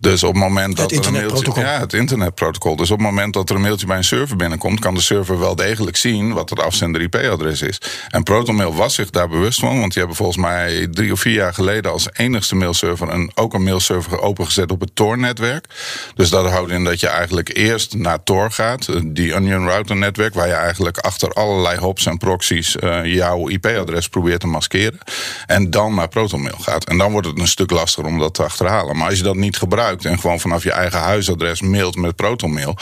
Dus 0.00 0.22
op 0.22 0.32
het 0.32 0.42
moment 0.42 0.76
dat 0.76 0.90
het 0.90 1.00
er 1.00 1.06
een 1.06 1.12
mailtje, 1.12 1.60
ja, 1.60 1.80
het 1.80 1.92
internetprotocol. 1.92 2.76
Dus 2.76 2.90
op 2.90 2.98
het 2.98 3.06
moment 3.06 3.34
dat 3.34 3.50
er 3.50 3.56
een 3.56 3.62
mailtje 3.62 3.86
bij 3.86 3.96
een 3.96 4.04
server 4.04 4.36
binnenkomt, 4.36 4.80
kan 4.80 4.94
de 4.94 5.00
server 5.00 5.38
wel 5.38 5.56
degelijk 5.56 5.96
zien 5.96 6.32
wat 6.32 6.50
het 6.50 6.60
afzender 6.60 7.00
IP-adres 7.00 7.62
is. 7.62 7.80
En 8.08 8.22
ProtonMail 8.22 8.74
was 8.74 8.94
zich 8.94 9.10
daar 9.10 9.28
bewust 9.28 9.60
van, 9.60 9.78
want 9.78 9.92
die 9.92 9.98
hebben 9.98 10.16
volgens 10.16 10.38
mij 10.38 10.88
drie 10.90 11.12
of 11.12 11.20
vier 11.20 11.34
jaar 11.34 11.54
geleden 11.54 11.92
als 11.92 12.08
enigste 12.12 12.54
mailserver 12.54 13.08
een, 13.08 13.30
ook 13.34 13.54
een 13.54 13.62
mailserver 13.62 14.20
opengezet 14.20 14.70
op 14.70 14.80
het 14.80 14.94
Tor-netwerk. 14.94 15.66
Dus 16.14 16.30
dat 16.30 16.50
houdt 16.50 16.70
in 16.70 16.84
dat 16.84 17.00
je 17.00 17.08
eigenlijk 17.08 17.56
eerst 17.56 17.94
naar 17.94 18.22
Tor 18.22 18.50
gaat, 18.50 18.88
die 19.04 19.34
Onion 19.34 19.68
Router 19.68 19.96
netwerk, 19.96 20.34
waar 20.34 20.46
je 20.46 20.52
eigenlijk 20.52 20.98
achter 20.98 21.32
allerlei 21.32 21.78
hops 21.94 22.06
en 22.06 22.18
proxies 22.18 22.76
uh, 22.76 23.04
jouw 23.04 23.48
IP-adres 23.48 24.08
probeert 24.08 24.40
te 24.40 24.46
maskeren. 24.46 24.98
En 25.46 25.70
dan 25.70 25.94
naar 25.94 26.08
ProtonMail 26.08 26.58
gaat. 26.60 26.84
En 26.84 26.98
dan 26.98 27.12
wordt 27.12 27.26
het 27.26 27.38
een 27.38 27.48
stuk 27.48 27.70
lastiger 27.70 28.10
om 28.10 28.18
dat 28.18 28.34
te 28.34 28.42
achterhalen. 28.42 28.96
Maar 28.96 29.08
als 29.08 29.18
je 29.18 29.24
dat 29.24 29.36
niet 29.36 29.56
gebruikt 29.56 30.04
en 30.04 30.18
gewoon 30.18 30.40
vanaf 30.40 30.62
je 30.62 30.72
eigen 30.72 30.98
huisadres 30.98 31.60
mailt 31.60 31.96
met 31.96 32.16
ProtonMail. 32.16 32.76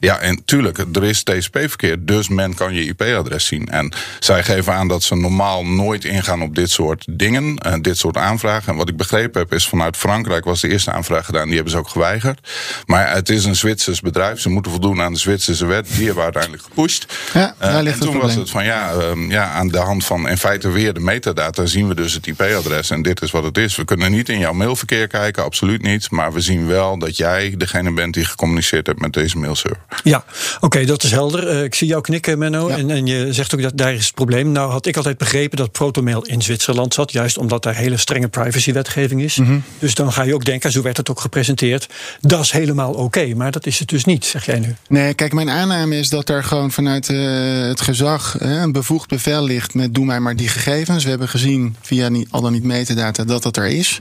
Ja, 0.00 0.18
en 0.18 0.44
tuurlijk, 0.44 0.78
er 0.92 1.04
is 1.04 1.22
TCP-verkeer, 1.22 2.04
dus 2.04 2.28
men 2.28 2.54
kan 2.54 2.74
je 2.74 2.84
IP-adres 2.84 3.46
zien. 3.46 3.68
En 3.68 3.92
zij 4.18 4.44
geven 4.44 4.72
aan 4.72 4.88
dat 4.88 5.02
ze 5.02 5.14
normaal 5.14 5.66
nooit 5.66 6.04
ingaan 6.04 6.42
op 6.42 6.54
dit 6.54 6.70
soort 6.70 7.04
dingen, 7.10 7.60
uh, 7.66 7.72
dit 7.80 7.98
soort 7.98 8.16
aanvragen. 8.16 8.72
En 8.72 8.78
wat 8.78 8.88
ik 8.88 8.96
begrepen 8.96 9.40
heb, 9.40 9.52
is 9.52 9.68
vanuit 9.68 9.96
Frankrijk 9.96 10.44
was 10.44 10.60
de 10.60 10.68
eerste 10.68 10.92
aanvraag 10.92 11.24
gedaan. 11.24 11.46
Die 11.46 11.54
hebben 11.54 11.72
ze 11.72 11.78
ook 11.78 11.88
geweigerd. 11.88 12.48
Maar 12.86 13.12
het 13.14 13.28
is 13.28 13.44
een 13.44 13.56
Zwitsers 13.56 14.00
bedrijf. 14.00 14.40
Ze 14.40 14.48
moeten 14.48 14.70
voldoen 14.70 15.00
aan 15.00 15.12
de 15.12 15.18
Zwitserse 15.18 15.66
wet. 15.66 15.86
Die 15.86 15.96
hebben 15.96 16.14
we 16.14 16.22
uiteindelijk 16.22 16.62
gepusht. 16.62 17.06
Ja, 17.32 17.54
daar 17.58 17.82
ligt 17.82 17.98
en 17.98 18.06
toen 18.06 18.14
het 18.14 18.22
was 18.22 18.34
het 18.34 18.47
van 18.50 18.64
ja, 18.64 18.92
um, 18.92 19.30
ja, 19.30 19.50
aan 19.50 19.68
de 19.68 19.78
hand 19.78 20.04
van 20.04 20.28
in 20.28 20.38
feite 20.38 20.70
weer 20.70 20.94
de 20.94 21.00
metadata 21.00 21.66
zien 21.66 21.88
we 21.88 21.94
dus 21.94 22.12
het 22.12 22.26
IP-adres. 22.26 22.90
En 22.90 23.02
dit 23.02 23.22
is 23.22 23.30
wat 23.30 23.44
het 23.44 23.58
is. 23.58 23.76
We 23.76 23.84
kunnen 23.84 24.10
niet 24.10 24.28
in 24.28 24.38
jouw 24.38 24.52
mailverkeer 24.52 25.06
kijken, 25.06 25.44
absoluut 25.44 25.82
niet. 25.82 26.10
Maar 26.10 26.32
we 26.32 26.40
zien 26.40 26.66
wel 26.66 26.98
dat 26.98 27.16
jij 27.16 27.54
degene 27.56 27.92
bent 27.92 28.14
die 28.14 28.24
gecommuniceerd 28.24 28.86
hebt 28.86 29.00
met 29.00 29.12
deze 29.12 29.38
mailserver. 29.38 29.80
Ja, 30.04 30.24
oké, 30.56 30.64
okay, 30.64 30.84
dat 30.84 31.02
is 31.02 31.10
helder. 31.10 31.56
Uh, 31.56 31.62
ik 31.62 31.74
zie 31.74 31.88
jou 31.88 32.02
knikken, 32.02 32.38
Menno. 32.38 32.68
Ja. 32.68 32.76
En, 32.76 32.90
en 32.90 33.06
je 33.06 33.32
zegt 33.32 33.54
ook 33.54 33.62
dat 33.62 33.76
daar 33.76 33.94
is 33.94 34.06
het 34.06 34.14
probleem. 34.14 34.52
Nou 34.52 34.70
had 34.70 34.86
ik 34.86 34.96
altijd 34.96 35.18
begrepen 35.18 35.56
dat 35.56 35.72
ProtonMail 35.72 36.22
in 36.22 36.42
Zwitserland 36.42 36.94
zat. 36.94 37.12
Juist 37.12 37.38
omdat 37.38 37.62
daar 37.62 37.74
hele 37.74 37.96
strenge 37.96 38.28
privacywetgeving 38.28 39.22
is. 39.22 39.36
Mhm. 39.36 39.48
Mm 39.48 39.54
-hmm. 39.54 39.64
Dus 39.78 39.94
dan 39.94 40.12
ga 40.12 40.22
je 40.22 40.34
ook 40.34 40.44
denken, 40.44 40.72
zo 40.72 40.82
werd 40.82 40.96
het 40.96 41.10
ook 41.10 41.20
gepresenteerd. 41.20 41.88
Dat 42.20 42.40
is 42.40 42.50
helemaal 42.50 42.90
oké. 42.90 43.02
Okay, 43.02 43.32
maar 43.32 43.50
dat 43.50 43.66
is 43.66 43.78
het 43.78 43.88
dus 43.88 44.04
niet, 44.04 44.24
zeg 44.24 44.46
jij 44.46 44.58
nu. 44.58 44.76
Nee, 44.88 45.14
kijk, 45.14 45.32
mijn 45.32 45.50
aanname 45.50 45.98
is 45.98 46.08
dat 46.08 46.28
er 46.28 46.44
gewoon 46.44 46.70
vanuit 46.70 47.08
uh, 47.08 47.68
het 47.68 47.80
gezag 47.80 48.34
uh, 48.34 48.37
een 48.42 48.72
bevoegd 48.72 49.08
bevel 49.08 49.44
ligt 49.44 49.74
met 49.74 49.94
doe 49.94 50.04
mij 50.04 50.20
maar 50.20 50.36
die 50.36 50.48
gegevens. 50.48 51.04
We 51.04 51.10
hebben 51.10 51.28
gezien 51.28 51.76
via 51.80 52.10
al 52.30 52.40
dan 52.40 52.52
niet 52.52 52.64
metadata 52.64 53.24
dat 53.24 53.42
dat 53.42 53.56
er 53.56 53.66
is. 53.66 54.00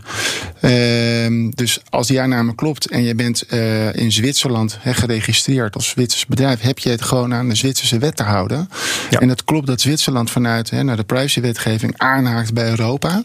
Uh, 0.62 1.51
dus 1.56 1.79
als 1.89 2.08
die 2.08 2.22
aanname 2.22 2.56
klopt 2.56 2.89
en 2.89 3.03
je 3.03 3.15
bent 3.15 3.44
uh, 3.53 3.96
in 3.96 4.12
Zwitserland 4.12 4.77
he, 4.79 4.94
geregistreerd 4.94 5.75
als 5.75 5.88
Zwitsers 5.88 6.25
bedrijf, 6.25 6.62
heb 6.62 6.79
je 6.79 6.89
het 6.89 7.01
gewoon 7.01 7.34
aan 7.34 7.50
de 7.50 7.56
Zwitserse 7.56 7.98
wet 7.98 8.15
te 8.15 8.24
houden. 8.24 8.70
Ja. 9.10 9.20
En 9.20 9.29
het 9.29 9.44
klopt 9.44 9.67
dat 9.67 9.82
Zwitserland 9.82 10.32
vanuit 10.32 10.70
he, 10.70 10.84
naar 10.84 10.98
de 10.98 11.03
privacywetgeving 11.03 11.94
aanhaakt 11.98 12.53
bij 12.53 12.70
Europa. 12.70 13.24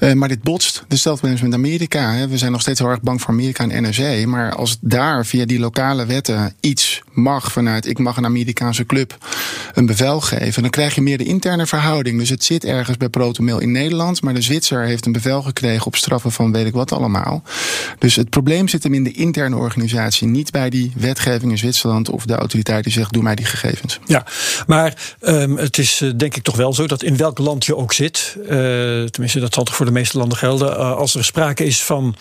Uh, 0.00 0.12
maar 0.12 0.28
dit 0.28 0.42
botst. 0.42 0.84
Hetzelfde 0.88 1.30
dus 1.30 1.40
met 1.40 1.54
Amerika. 1.54 2.12
Hè. 2.12 2.28
We 2.28 2.38
zijn 2.38 2.52
nog 2.52 2.60
steeds 2.60 2.80
heel 2.80 2.88
erg 2.88 3.00
bang 3.00 3.20
voor 3.20 3.30
Amerika 3.30 3.68
en 3.68 3.82
NRC. 3.82 4.26
Maar 4.26 4.54
als 4.54 4.78
daar 4.80 5.26
via 5.26 5.44
die 5.44 5.58
lokale 5.58 6.06
wetten 6.06 6.54
iets 6.60 7.02
mag 7.12 7.52
vanuit 7.52 7.86
ik 7.86 7.98
mag 7.98 8.16
een 8.16 8.24
Amerikaanse 8.24 8.86
club 8.86 9.18
een 9.74 9.86
bevel 9.86 10.20
geven, 10.20 10.62
dan 10.62 10.70
krijg 10.70 10.94
je 10.94 11.00
meer 11.00 11.18
de 11.18 11.24
interne 11.24 11.66
verhouding. 11.66 12.18
Dus 12.18 12.28
het 12.28 12.44
zit 12.44 12.64
ergens 12.64 12.96
bij 12.96 13.08
ProtonMail 13.08 13.58
in 13.58 13.72
Nederland, 13.72 14.22
maar 14.22 14.34
de 14.34 14.42
Zwitser 14.42 14.82
heeft 14.82 15.06
een 15.06 15.12
bevel 15.12 15.42
gekregen 15.42 15.86
op 15.86 15.96
straffen 15.96 16.32
van 16.32 16.52
weet 16.52 16.66
ik 16.66 16.72
wat 16.72 16.92
allemaal. 16.92 17.42
Dus 17.98 18.16
het 18.16 18.30
probleem 18.30 18.68
zit 18.68 18.82
hem 18.82 18.94
in 18.94 19.04
de 19.04 19.12
interne 19.12 19.56
organisatie, 19.56 20.28
niet 20.28 20.50
bij 20.50 20.70
die 20.70 20.92
wetgeving 20.96 21.50
in 21.50 21.58
Zwitserland 21.58 22.10
of 22.10 22.24
de 22.24 22.34
autoriteit 22.34 22.84
die 22.84 22.92
zegt 22.92 23.12
doe 23.12 23.22
mij 23.22 23.34
die 23.34 23.46
gegevens. 23.46 24.00
Ja, 24.06 24.26
maar 24.66 25.14
um, 25.20 25.56
het 25.56 25.78
is 25.78 26.00
uh, 26.00 26.12
denk 26.16 26.36
ik 26.36 26.42
toch 26.42 26.56
wel 26.56 26.72
zo 26.72 26.86
dat 26.86 27.02
in 27.02 27.16
welk 27.16 27.38
land 27.38 27.64
je 27.64 27.76
ook 27.76 27.92
zit, 27.92 28.36
uh, 28.42 28.48
tenminste 29.04 29.35
dat 29.40 29.54
zal 29.54 29.64
toch 29.64 29.74
voor 29.76 29.86
de 29.86 29.92
meeste 29.92 30.18
landen 30.18 30.38
gelden, 30.38 30.70
uh, 30.70 30.96
als 30.96 31.14
er 31.14 31.24
sprake 31.24 31.64
is 31.64 31.82
van 31.82 32.16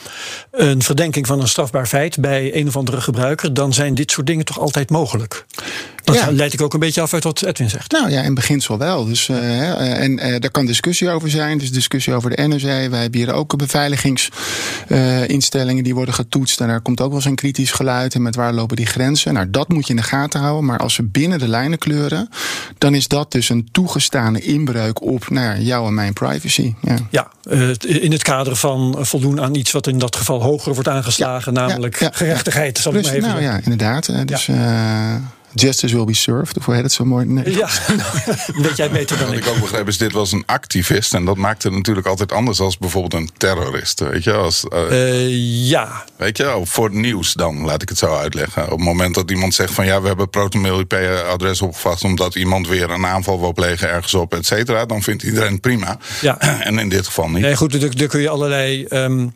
een 0.52 0.82
verdenking 0.82 1.28
van 1.28 1.42
een 1.42 1.48
strafbaar 1.48 1.88
feit 1.88 2.20
bij 2.20 2.56
een 2.56 2.68
of 2.68 2.78
andere 2.78 3.02
gebruiker, 3.02 3.54
dan 3.54 3.74
zijn 3.74 3.96
dit 3.96 4.12
soort 4.12 4.28
dingen 4.28 4.46
toch 4.46 4.60
altijd 4.60 4.90
mogelijk. 4.90 5.46
Dat 6.06 6.16
Ja. 6.16 6.32
leid 6.32 6.54
ik 6.54 6.62
ook 6.62 6.74
een 6.74 6.80
beetje 6.80 7.02
af 7.02 7.14
uit 7.14 7.24
wat 7.24 7.42
Edwin 7.42 7.70
zegt. 7.70 7.92
Nou 7.92 8.10
ja, 8.10 8.22
in 8.22 8.34
beginsel 8.34 8.78
wel. 8.78 9.06
Dus, 9.06 9.30
eh, 9.30 9.72
eh, 9.72 10.04
en 10.04 10.20
eh, 10.20 10.40
daar 10.40 10.52
kan 10.52 10.66
discussie 10.66 11.10
over 11.10 11.30
zijn. 11.30 11.58
Dus 11.58 11.72
discussie 11.72 12.14
over 12.14 12.36
de 12.36 12.48
NOC. 12.48 12.62
Wij 12.62 12.82
hebben 12.82 13.20
hier 13.20 13.34
ook 13.34 13.58
beveiligingsinstellingen 13.58 15.84
die 15.84 15.96
worden 15.96 16.14
getoetst. 16.14 16.62
En 16.62 16.68
daar 16.68 16.82
komt 16.82 17.02
ook 17.02 17.08
wel 17.08 17.16
eens 17.16 17.26
een 17.26 17.36
kritisch 17.36 17.72
geluid. 17.72 18.14
En 18.14 18.22
met 18.22 18.36
waar 18.36 18.54
lopen 18.54 18.76
die 18.76 18.86
grenzen? 18.86 19.34
Nou, 19.34 19.50
dat 19.50 19.70
moet 19.70 19.88
je 19.88 19.90
in 19.90 19.96
de 20.00 20.06
gaten 20.06 20.40
houden. 20.40 20.66
Maar 20.66 20.80
als 20.80 20.94
ze 20.94 21.04
binnen 21.04 21.40
de 21.40 21.48
lijnen 21.48 21.78
kleuren, 21.78 22.30
dan 22.78 22.96
is 22.96 23.08
dat 23.08 23.32
dus 23.32 23.50
een 23.50 23.68
toegestane 23.72 24.42
inbreuk 24.42 25.02
op 25.02 25.30
nou, 25.30 25.46
ja, 25.46 25.58
jouw 25.58 25.88
en 25.88 25.94
mijn 25.94 26.14
privacy. 26.14 26.74
Ja. 26.82 26.96
Ja, 27.10 27.32
in 27.80 28.12
het 28.12 28.24
kader 28.24 28.56
van 28.56 28.98
voldoen 29.00 29.42
aan 29.42 29.56
iets 29.56 29.72
wat 29.72 29.88
in 29.88 29.98
dat 29.98 30.16
geval 30.16 30.42
hoger 30.42 30.74
wordt 30.74 30.90
aangeslagen, 30.90 31.54
namelijk 31.54 32.00
ja, 32.00 32.10
gerechtigheid. 32.14 32.78
Zal 32.78 32.94
ik 32.94 33.00
Plus, 33.00 33.12
maar 33.12 33.20
even 33.20 33.30
nou 33.30 33.44
ja, 33.44 33.60
inderdaad. 33.64 34.28
Dus 34.28 34.50
justice 35.56 35.96
will 35.96 36.06
be 36.06 36.14
served. 36.16 36.58
Of 36.58 36.66
hoe 36.66 36.74
heet 36.74 36.84
het 36.84 36.94
zo 36.94 37.06
mooi? 37.06 37.26
Nee. 37.26 37.56
Ja, 37.56 37.70
weet 38.64 38.78
jij 38.78 38.90
beter 38.90 39.18
dan 39.18 39.28
Wat 39.28 39.36
ik. 39.36 39.46
ik 39.46 39.52
ook 39.52 39.60
begreep 39.60 39.88
is, 39.88 39.98
dit 39.98 40.12
was 40.12 40.32
een 40.32 40.44
activist. 40.46 41.14
En 41.14 41.26
dat 41.26 41.38
maakt 41.38 41.64
het 41.64 41.74
natuurlijk 41.74 42.08
altijd 42.08 42.32
anders 42.32 42.60
als 42.60 42.78
bijvoorbeeld 42.78 43.14
een 43.22 43.30
terrorist. 43.38 44.00
Weet 44.00 44.24
je, 44.24 44.34
als, 44.34 44.68
eh, 44.68 44.84
Eh, 45.12 45.70
ja, 45.70 46.04
weet 46.16 46.38
je 46.38 46.60
voor 46.64 46.86
het 46.86 46.94
nieuws 46.94 47.34
dan, 47.34 47.62
laat 47.66 47.82
ik 47.82 47.90
het 47.90 47.98
zo 47.98 48.16
uitleggen. 48.16 48.64
Op 48.64 48.70
het 48.70 48.80
moment 48.80 49.16
dat 49.16 49.32
iemand 49.32 49.54
zegt 49.54 49.74
van 49.74 49.86
ja, 49.86 50.02
we 50.02 50.08
hebben 50.08 50.30
ProtonMail 50.30 50.80
IP-adres 50.80 51.62
opgevat... 51.62 52.04
omdat 52.04 52.36
iemand 52.36 52.68
weer 52.68 52.90
een 52.90 53.06
aanval 53.06 53.40
wil 53.40 53.54
plegen 53.54 53.90
ergens 53.90 54.14
op, 54.14 54.34
et 54.34 54.46
cetera... 54.46 54.86
dan 54.86 55.02
vindt 55.04 55.24
iedereen 55.24 55.52
het 55.52 55.62
prima. 55.62 55.98
Ja. 56.22 56.40
En 56.66 56.80
in 56.80 56.90
dit 56.90 57.06
geval 57.06 57.30
niet. 57.30 57.42
Nee, 57.42 57.56
goed, 57.56 57.82
daar, 57.82 57.96
daar 57.96 58.08
kun 58.08 58.22
je 58.22 58.30
allerlei 58.30 58.86
ehm, 58.86 59.28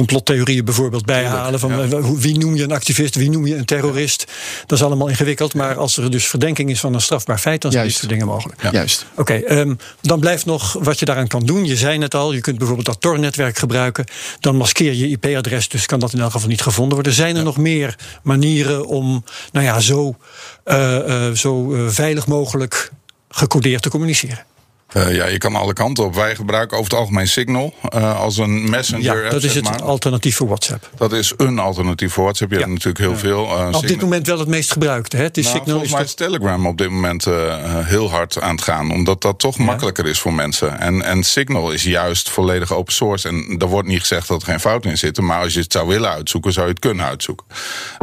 complottheorieën 0.00 0.64
bijvoorbeeld 0.64 1.04
bijhalen. 1.04 1.60
Van 1.60 1.70
ja. 1.70 1.96
eh, 1.96 2.10
wie 2.16 2.38
noem 2.38 2.56
je 2.56 2.62
een 2.62 2.72
activist, 2.72 3.14
wie 3.14 3.30
noem 3.30 3.46
je 3.46 3.56
een 3.56 3.64
terrorist. 3.64 4.24
Dat 4.66 4.78
is 4.78 4.84
allemaal 4.84 5.08
ingewikkeld. 5.08 5.54
Maar 5.54 5.76
als 5.76 5.96
er 5.96 6.10
dus 6.10 6.26
verdenking 6.26 6.70
is 6.70 6.80
van 6.80 6.94
een 6.94 7.00
strafbaar 7.00 7.38
feit, 7.38 7.62
dan 7.62 7.72
zijn 7.72 7.84
dit 7.84 7.94
soort 7.94 8.08
dingen 8.08 8.26
mogelijk. 8.26 8.62
Juist. 8.72 9.06
Oké, 9.16 9.34
ehm, 9.34 9.74
dan 10.00 10.20
blijft 10.20 10.46
nog 10.46 10.72
wat 10.72 10.98
je 10.98 11.04
daaraan 11.04 11.26
kan 11.26 11.46
doen. 11.46 11.64
Je 11.64 11.76
zei 11.76 11.98
net 11.98 12.14
al, 12.14 12.32
je 12.32 12.40
kunt 12.40 12.58
bijvoorbeeld 12.58 12.86
dat 12.86 13.00
Tor-netwerk 13.00 13.58
gebruiken. 13.58 14.04
Dan 14.40 14.56
maskeer 14.56 14.94
je 14.94 15.08
IP-adres, 15.08 15.68
dus 15.68 15.86
kan 15.86 16.00
dat 16.00 16.12
in 16.12 16.20
elk 16.20 16.32
geval 16.32 16.48
niet 16.48 16.62
gevonden 16.62 16.94
worden. 16.94 17.12
Zijn 17.12 17.36
er 17.36 17.44
nog 17.44 17.56
meer 17.56 17.96
manieren 18.22 18.86
om 18.86 19.24
nou 19.52 19.64
ja, 19.66 19.80
zo, 19.80 20.16
eh, 20.64 21.26
eh, 21.26 21.34
zo 21.34 21.74
veilig 21.88 22.26
mogelijk 22.26 22.90
gecodeerd 23.28 23.82
te 23.82 23.88
communiceren? 23.88 24.44
Eh, 24.92 25.14
ja, 25.14 25.26
je 25.26 25.38
kan 25.38 25.54
alle 25.54 25.72
kanten 25.72 26.04
op. 26.04 26.14
Wij 26.14 26.34
gebruiken 26.34 26.76
over 26.78 26.90
het 26.90 27.00
algemeen 27.00 27.28
Signal 27.28 27.74
eh, 27.88 28.20
als 28.20 28.36
een 28.36 28.70
messenger. 28.70 29.24
Ja, 29.24 29.30
dat 29.30 29.42
is 29.42 29.54
het 29.54 29.64
maar. 29.64 29.82
alternatief 29.82 30.36
voor 30.36 30.46
WhatsApp. 30.46 30.90
Dat 30.96 31.12
is 31.12 31.32
een 31.36 31.58
alternatief 31.58 32.12
voor 32.12 32.22
WhatsApp. 32.24 32.50
Je 32.50 32.56
Ja. 32.58 32.62
hebt 32.62 32.74
natuurlijk 32.84 33.04
heel 33.04 33.18
veel. 33.18 33.58
eh, 33.58 33.68
Op 33.72 33.86
dit 33.86 34.00
moment 34.00 34.26
wel 34.26 34.38
het 34.38 34.48
meest 34.48 34.72
gebruikte. 34.72 35.16
Hè? 35.16 35.22
Het 35.22 35.36
is 35.38 35.44
Nou, 35.44 35.56
Signal 35.56 35.74
volgens 35.74 35.94
mij 35.94 36.04
is 36.04 36.14
Telegram 36.14 36.66
op 36.66 36.78
dit 36.78 36.90
moment 36.90 37.24
heel 37.84 38.10
hard 38.10 38.40
aan 38.40 38.54
het 38.54 38.62
gaan. 38.64 38.90
Omdat 38.92 39.22
dat 39.22 39.38
toch 39.38 39.58
makkelijker 39.58 40.06
is 40.06 40.18
voor 40.20 40.32
mensen. 40.34 40.80
En, 40.80 41.02
en 41.02 41.22
Signal 41.22 41.70
is 41.70 41.82
juist 41.82 42.30
volledig 42.30 42.72
open 42.72 42.92
source. 42.92 43.28
En 43.28 43.58
daar 43.58 43.68
wordt 43.68 43.88
niet 43.88 44.00
gezegd 44.00 44.28
dat 44.28 44.40
er 44.42 44.48
geen 44.48 44.60
fouten 44.60 44.90
in 44.90 44.98
zitten. 44.98 45.24
Maar 45.24 45.42
als 45.42 45.54
je 45.54 45.60
het 45.60 45.72
zou 45.72 45.88
willen 45.88 46.10
uitzoeken, 46.10 46.52
zou 46.52 46.66
je 46.66 46.72
het 46.72 46.80
kunnen 46.80 47.04
uitzoeken. 47.06 47.46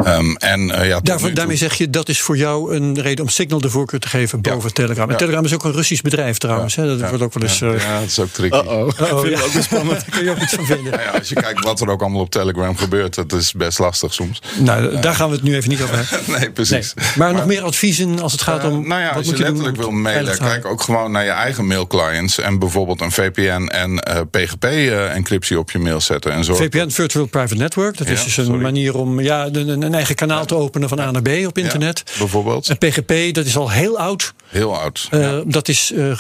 Ehm, 0.04 0.32
en, 0.36 0.62
ja, 0.88 1.00
Daarvan, 1.00 1.34
daarmee 1.34 1.58
zeg 1.58 1.74
je 1.74 1.90
dat 1.90 2.10
is 2.10 2.22
voor 2.22 2.38
jou 2.38 2.76
een 2.76 3.02
reden 3.02 3.24
om 3.26 3.30
Signal 3.32 3.62
de 3.62 3.70
voorkeur 3.70 4.00
te 4.00 4.08
geven 4.08 4.42
boven 4.42 4.74
Telegram. 4.74 5.10
En. 5.10 5.18
Telegram 5.18 5.46
is 5.46 5.54
ook 5.54 5.64
een 5.64 5.72
Russisch 5.74 6.02
bedrijf 6.02 6.38
trouwens. 6.38 6.77
Hè? 6.78 6.98
Dat 6.98 7.10
wordt 7.10 7.24
ook 7.24 7.34
wel 7.34 7.44
eens. 7.44 7.60
Ja, 7.60 7.72
eh, 7.72 7.82
ja, 7.82 8.00
dat 8.00 8.08
is 8.10 8.20
ook 8.20 8.30
tricky. 8.30 8.56
Oh, 8.68 8.90
Vind 9.22 9.38
ja. 9.38 9.44
ook 9.44 9.64
spannend. 9.72 10.00
Daar 10.00 10.10
kun 10.10 10.24
je 10.24 10.30
ook 10.32 10.38
iets 10.42 10.54
van 10.54 10.66
vinden. 10.66 10.92
Ja, 10.92 11.10
als 11.20 11.30
je 11.30 11.36
kijkt 11.36 11.64
wat 11.64 11.82
er 11.82 11.90
ook 11.90 12.02
allemaal 12.02 12.22
op 12.22 12.30
Telegram 12.30 12.78
gebeurt, 12.78 13.16
dat 13.16 13.34
is 13.34 13.54
best 13.54 13.80
lastig 13.80 14.14
soms. 14.14 14.42
Nou, 14.60 15.00
daar 15.00 15.14
gaan 15.16 15.30
we 15.30 15.36
het 15.36 15.44
nu 15.44 15.56
even 15.56 15.70
niet 15.70 15.82
over 15.82 15.96
hebben. 15.98 16.20
Nee, 16.28 16.40
Nee. 16.40 16.52
precies. 16.52 16.94
Maar 17.16 17.34
nog 17.34 17.46
meer 17.46 17.62
adviezen 17.64 18.20
als 18.20 18.32
het 18.32 18.42
gaat 18.42 18.64
om. 18.64 18.82
Eh, 18.82 18.88
nou 18.88 19.02
ja, 19.02 19.08
wat 19.08 19.16
als 19.18 19.26
moet 19.28 19.38
je 19.38 19.44
letterlijk 19.44 19.78
wil 19.78 19.92
mailen, 19.92 20.38
kijk 20.38 20.66
ook 20.66 20.82
gewoon 20.82 21.12
naar 21.12 21.24
je 21.24 21.30
eigen 21.30 21.68
mailclients. 21.68 22.40
En 22.40 22.60
bijvoorbeeld 22.60 23.02
een 23.02 23.12
VPN 23.12 23.68
en 23.68 24.00
eh, 24.00 24.22
PGP-encryptie 24.32 25.60
op 25.60 25.72
je 25.72 25.80
mail 25.80 26.02
zetten. 26.02 26.32
En 26.32 26.44
zorg 26.44 26.58
VPN, 26.60 26.90
Virtual 26.90 27.26
Private 27.26 27.56
Network. 27.56 27.98
Dat 27.98 28.08
is 28.08 28.20
Ja, 28.20 28.24
dus 28.26 28.38
een 28.38 28.46
sorry. 28.46 28.62
manier 28.62 28.96
om 28.98 29.20
ja, 29.20 29.46
een, 29.52 29.82
een 29.82 29.94
eigen 29.94 30.16
kanaal 30.16 30.46
te 30.46 30.56
openen 30.56 30.90
van 30.90 31.00
A 31.00 31.12
naar 31.12 31.22
B 31.22 31.30
op 31.48 31.58
internet. 31.58 32.02
Ja, 32.06 32.18
bijvoorbeeld. 32.20 32.70
En 32.70 32.78
PGP, 32.78 33.34
dat 33.36 33.46
is 33.46 33.58
al 33.58 33.70
heel 33.72 34.00
oud. 34.00 34.34
Heel 34.48 34.78
oud. 34.80 35.10
Dat 35.46 35.68
is 35.68 35.92
eh, 35.96 36.12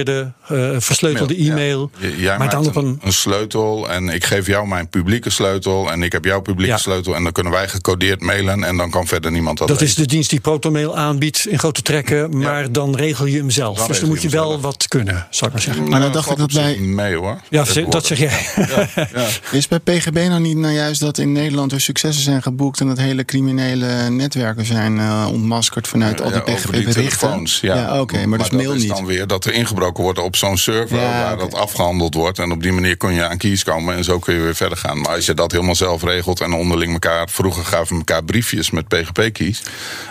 eh, 0.00 0.68
versleutelde 0.78 1.34
Mail, 1.38 1.50
e-mail. 1.50 1.90
ja. 1.98 2.08
Jij 2.16 2.38
maar 2.38 2.50
dan 2.50 2.66
op 2.66 2.76
een. 2.76 3.00
een 3.02 3.12
sleutel 3.12 3.90
en 3.90 4.08
ik 4.08 4.24
geef 4.24 4.46
jou 4.46 4.66
mijn 4.68 4.88
publieke 4.88 5.30
sleutel 5.30 5.90
en 5.92 6.02
ik 6.02 6.12
heb 6.12 6.24
jouw 6.24 6.40
publieke 6.40 6.72
Ja. 6.72 6.78
sleutel 6.78 7.14
en 7.14 7.22
dan 7.22 7.32
kunnen 7.32 7.52
wij 7.52 7.68
gecodeerd 7.68 8.20
mailen 8.20 8.64
en 8.64 8.76
dan 8.76 8.90
kan 8.90 9.06
verder 9.06 9.30
niemand 9.30 9.58
dat 9.58 9.68
Dat 9.68 9.80
is 9.80 9.94
de 9.94 10.06
dienst 10.06 10.30
die 10.30 10.40
ProtonMail 10.40 10.96
aanbiedt 10.96 11.46
in 11.46 11.58
grote 11.58 11.82
trekken, 11.82 12.38
maar 12.38 12.72
dan 12.72 12.96
regel 12.96 13.26
je 13.26 13.36
hem 13.38 13.50
zelf. 13.50 13.78
Dan 13.78 13.86
dus 13.86 14.00
dan 14.00 14.08
moet 14.08 14.22
je 14.22 14.28
wel 14.28 14.48
zelf. 14.50 14.60
wat 14.62 14.88
kunnen, 14.88 15.26
zou 15.30 15.46
ik 15.46 15.52
maar 15.52 15.62
zeggen. 15.62 15.82
Maar 15.82 15.90
dan 15.90 16.00
Nou, 16.00 16.12
dacht 16.12 16.30
ik 16.30 16.36
dat 16.36 16.52
zich 16.52 16.78
mee 16.78 17.14
hoor. 17.16 17.40
Ja, 17.48 17.64
dat 17.88 18.06
zeg 18.06 18.18
jij. 18.18 18.46
Ja. 19.12 19.26
Is 19.58 19.68
bij 19.68 19.78
PGB 19.80 20.14
nou 20.28 20.40
niet 20.40 20.56
nou 20.56 20.74
juist 20.74 21.00
dat 21.00 21.18
in 21.18 21.32
Nederland 21.32 21.72
er 21.72 21.80
successen 21.80 22.22
zijn 22.22 22.42
geboekt 22.42 22.80
en 22.80 22.86
dat 22.86 22.98
hele 22.98 23.24
criminele 23.24 24.10
netwerken 24.10 24.64
zijn 24.64 24.98
eh, 24.98 25.26
ontmaskerd 25.32 25.88
vanuit 25.88 26.20
al 26.22 26.30
die 26.30 26.40
PGB-berichten? 26.40 26.92
telefoons, 26.92 27.60
ja. 27.60 28.00
oké, 28.00 28.26
maar, 28.26 28.38
dat 28.38 28.46
is 28.46 28.56
mail 28.56 28.72
is 28.72 28.80
niet. 28.82 28.88
dan 28.90 29.06
weer 29.06 29.26
dat 29.26 29.44
er 29.44 29.52
ingebroken 29.52 29.80
wordt 29.90 30.18
op 30.18 30.36
zo'n 30.36 30.56
server 30.58 30.96
Ja, 30.98 31.02
waar 31.22 31.36
dat 31.36 31.54
afgehandeld 31.54 32.14
wordt. 32.14 32.38
En 32.38 32.52
op 32.52 32.62
die 32.62 32.72
manier 32.72 32.96
kun 32.96 33.12
je 33.14 33.26
aan 33.28 33.36
keys 33.38 33.64
komen 33.64 33.94
en 33.96 34.04
zo 34.04 34.18
kun 34.18 34.34
je 34.34 34.40
weer 34.40 34.54
verder 34.54 34.78
gaan. 34.78 35.00
Maar 35.00 35.14
als 35.14 35.26
je 35.26 35.34
dat 35.34 35.52
helemaal 35.52 35.74
zelf 35.74 36.02
regelt 36.02 36.40
en 36.40 36.52
onderling 36.52 36.92
elkaar... 36.92 37.28
Vroeger 37.28 37.64
gaven 37.64 37.96
elkaar 37.96 38.24
briefjes 38.24 38.70
met 38.70 38.88
PGP-keys. 38.88 39.62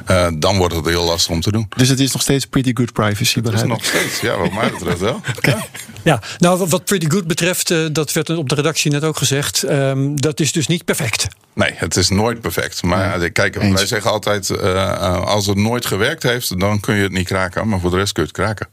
eh, 0.06 0.28
dan 0.38 0.58
wordt 0.58 0.75
het 0.75 0.86
heel 0.86 1.04
lastig 1.04 1.32
om 1.34 1.42
te 1.42 1.51
doen. 1.51 1.68
Dus 1.78 1.90
het 1.90 2.00
is 2.00 2.12
nog 2.12 2.22
steeds 2.22 2.46
pretty 2.46 2.72
good 2.74 2.94
privacy, 2.94 3.42
Dat 3.42 3.54
is 3.54 3.60
begrijp 3.60 3.68
nog 3.68 3.86
steeds, 3.86 4.20
ja, 4.20 4.38
wat 4.38 4.51
mij 4.54 4.72
betreft 4.72 5.00
wel. 5.00 5.22
Ja. 5.42 5.66
Ja, 6.04 6.22
nou 6.38 6.58
wat- 6.58 6.70
wat 6.70 6.86
Pretty 6.86 7.10
Good 7.10 7.28
betreft, 7.28 7.72
eh, 7.72 7.86
dat 7.92 8.13
werd 8.13 8.30
op 8.30 8.50
de 8.50 8.56
redactie 8.56 8.92
net 8.92 9.04
ook 9.04 9.18
gezegd, 9.18 9.63
ehm, 9.63 10.16
dat 10.16 10.40
is 10.40 10.51
dus 10.51 10.68
niet 10.68 10.86
perfect. 10.86 11.28
Nee, 11.53 11.72
het 11.75 11.96
is 11.96 12.10
nooit 12.10 12.41
perfect. 12.41 12.84
Maar 12.84 13.29
kijk, 13.29 13.55
eens. 13.55 13.74
wij 13.74 13.86
zeggen 13.86 14.12
altijd: 14.12 14.50
eh, 14.50 14.81
eh, 14.81 15.25
als 15.25 15.46
het 15.46 15.58
nooit 15.58 15.86
gewerkt 15.86 16.24
heeft, 16.24 16.60
dan 16.60 16.79
kun 16.79 16.96
je 16.96 17.03
het 17.03 17.12
niet 17.12 17.27
kraken. 17.27 17.67
Maar 17.67 17.79
voor 17.79 17.89
de 17.91 17.98
rest 17.98 18.12
kun 18.13 18.24
je 18.24 18.29
het 18.29 18.38
kraken. 18.38 18.67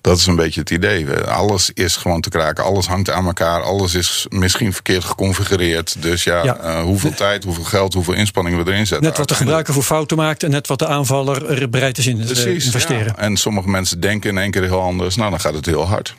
Dat 0.00 0.16
is 0.18 0.26
een 0.26 0.36
beetje 0.36 0.60
het 0.60 0.70
idee. 0.70 1.10
Alles 1.20 1.70
is 1.74 1.96
gewoon 1.96 2.20
te 2.20 2.28
kraken. 2.28 2.64
Alles 2.64 2.86
hangt 2.86 3.10
aan 3.10 3.26
elkaar. 3.26 3.62
Alles 3.62 3.94
is 3.94 4.26
misschien 4.28 4.72
verkeerd 4.72 5.04
geconfigureerd. 5.04 6.02
Dus 6.02 6.24
ja, 6.24 6.44
Ja. 6.44 6.56
eh, 6.56 6.82
hoeveel 6.82 7.14
tijd, 7.14 7.44
hoeveel 7.44 7.64
geld, 7.64 7.94
hoeveel 7.94 8.14
inspanningen 8.14 8.64
we 8.64 8.70
erin 8.70 8.86
zetten. 8.86 9.06
Net 9.08 9.18
wat 9.18 9.28
de 9.28 9.34
gebruiker 9.34 9.74
voor 9.74 9.82
fouten 9.82 10.16
maakt 10.16 10.42
en 10.42 10.50
net 10.50 10.66
wat 10.66 10.78
de 10.78 10.86
aanvaller 10.86 11.60
er 11.60 11.70
bereid 11.70 11.98
is 11.98 12.06
in 12.06 12.26
te 12.26 12.52
investeren. 12.54 13.04
ja. 13.16 13.16
En 13.22 13.36
sommige 13.36 13.68
mensen 13.68 14.00
denken 14.00 14.30
in 14.30 14.38
één 14.38 14.50
keer 14.50 14.62
heel 14.62 14.80
anders. 14.82 15.16
Nou, 15.16 15.30
dan 15.30 15.40
gaat 15.40 15.54
het 15.54 15.66
heel 15.66 15.86
hard. 15.86 16.14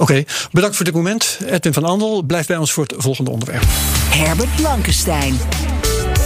Oké, 0.00 0.24
bedankt 0.50 0.76
voor 0.76 0.84
dit 0.84 0.94
moment. 0.94 1.38
Edwin 1.46 1.72
van 1.72 1.84
Andel 1.84 2.22
blijft 2.22 2.48
bij 2.48 2.56
ons 2.56 2.72
voor 2.72 2.84
het 2.84 2.94
volgende 2.96 3.30
onderwerp. 3.30 3.62
Herbert 4.10 4.56
Blankenstein. 4.56 5.34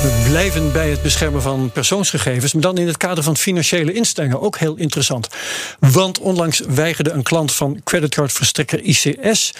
We 0.07 0.27
blijven 0.29 0.73
bij 0.73 0.91
het 0.91 1.03
beschermen 1.03 1.43
van 1.43 1.71
persoonsgegevens, 1.73 2.53
maar 2.53 2.63
dan 2.63 2.79
in 2.79 2.87
het 2.87 2.97
kader 2.97 3.25
van 3.25 3.37
financiële 3.37 3.93
instellingen. 3.93 4.41
Ook 4.41 4.59
heel 4.59 4.77
interessant. 4.77 5.29
Want 5.79 6.19
onlangs 6.19 6.61
weigerde 6.69 7.11
een 7.11 7.23
klant 7.23 7.53
van 7.53 7.81
creditcardverstrekker 7.85 8.81
ICS 8.83 9.53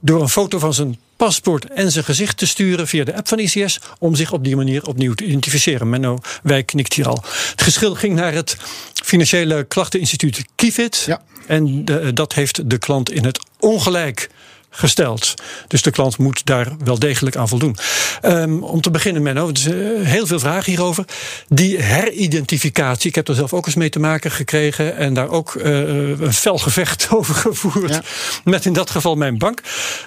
door 0.00 0.20
een 0.22 0.28
foto 0.28 0.58
van 0.58 0.74
zijn 0.74 0.98
paspoort 1.16 1.64
en 1.64 1.92
zijn 1.92 2.04
gezicht 2.04 2.36
te 2.36 2.46
sturen 2.46 2.88
via 2.88 3.04
de 3.04 3.14
app 3.16 3.28
van 3.28 3.38
ICS 3.38 3.78
om 3.98 4.14
zich 4.14 4.32
op 4.32 4.44
die 4.44 4.56
manier 4.56 4.86
opnieuw 4.86 5.14
te 5.14 5.24
identificeren. 5.24 5.88
Menno, 5.90 6.18
wij 6.42 6.62
knikt 6.62 6.92
hier 6.94 7.08
al. 7.08 7.24
Het 7.50 7.62
geschil 7.62 7.94
ging 7.94 8.14
naar 8.14 8.32
het 8.32 8.56
financiële 9.04 9.64
klachteninstituut. 9.64 10.44
Ja. 11.06 11.22
En 11.46 11.84
de- 11.84 12.12
dat 12.12 12.32
heeft 12.34 12.70
de 12.70 12.78
klant 12.78 13.10
in 13.10 13.24
het 13.24 13.38
ongelijk 13.60 14.30
gesteld. 14.74 15.34
Dus 15.68 15.82
de 15.82 15.90
klant 15.90 16.18
moet 16.18 16.46
daar 16.46 16.72
wel 16.84 16.98
degelijk 16.98 17.36
aan 17.36 17.48
voldoen. 17.48 17.76
Ehm, 18.20 18.62
om 18.62 18.80
te 18.80 18.90
beginnen, 18.90 19.22
Menno, 19.22 19.48
er 19.48 19.54
is, 19.54 19.66
eh, 19.66 19.74
heel 20.06 20.26
veel 20.26 20.38
vragen 20.38 20.70
hierover. 20.70 21.04
Die 21.48 21.78
heridentificatie, 21.78 23.08
ik 23.08 23.14
heb 23.14 23.28
er 23.28 23.34
zelf 23.34 23.52
ook 23.52 23.66
eens 23.66 23.74
mee 23.74 23.88
te 23.88 23.98
maken 23.98 24.30
gekregen... 24.30 24.96
en 24.96 25.14
daar 25.14 25.28
ook 25.28 25.54
eh, 25.54 26.08
een 26.08 26.32
fel 26.32 26.58
gevecht 26.58 27.08
over 27.16 27.34
gevoerd. 27.34 27.90
Ja. 27.90 28.02
Met 28.44 28.64
in 28.64 28.72
dat 28.72 28.90
geval 28.90 29.14
mijn 29.14 29.38
bank. 29.38 29.60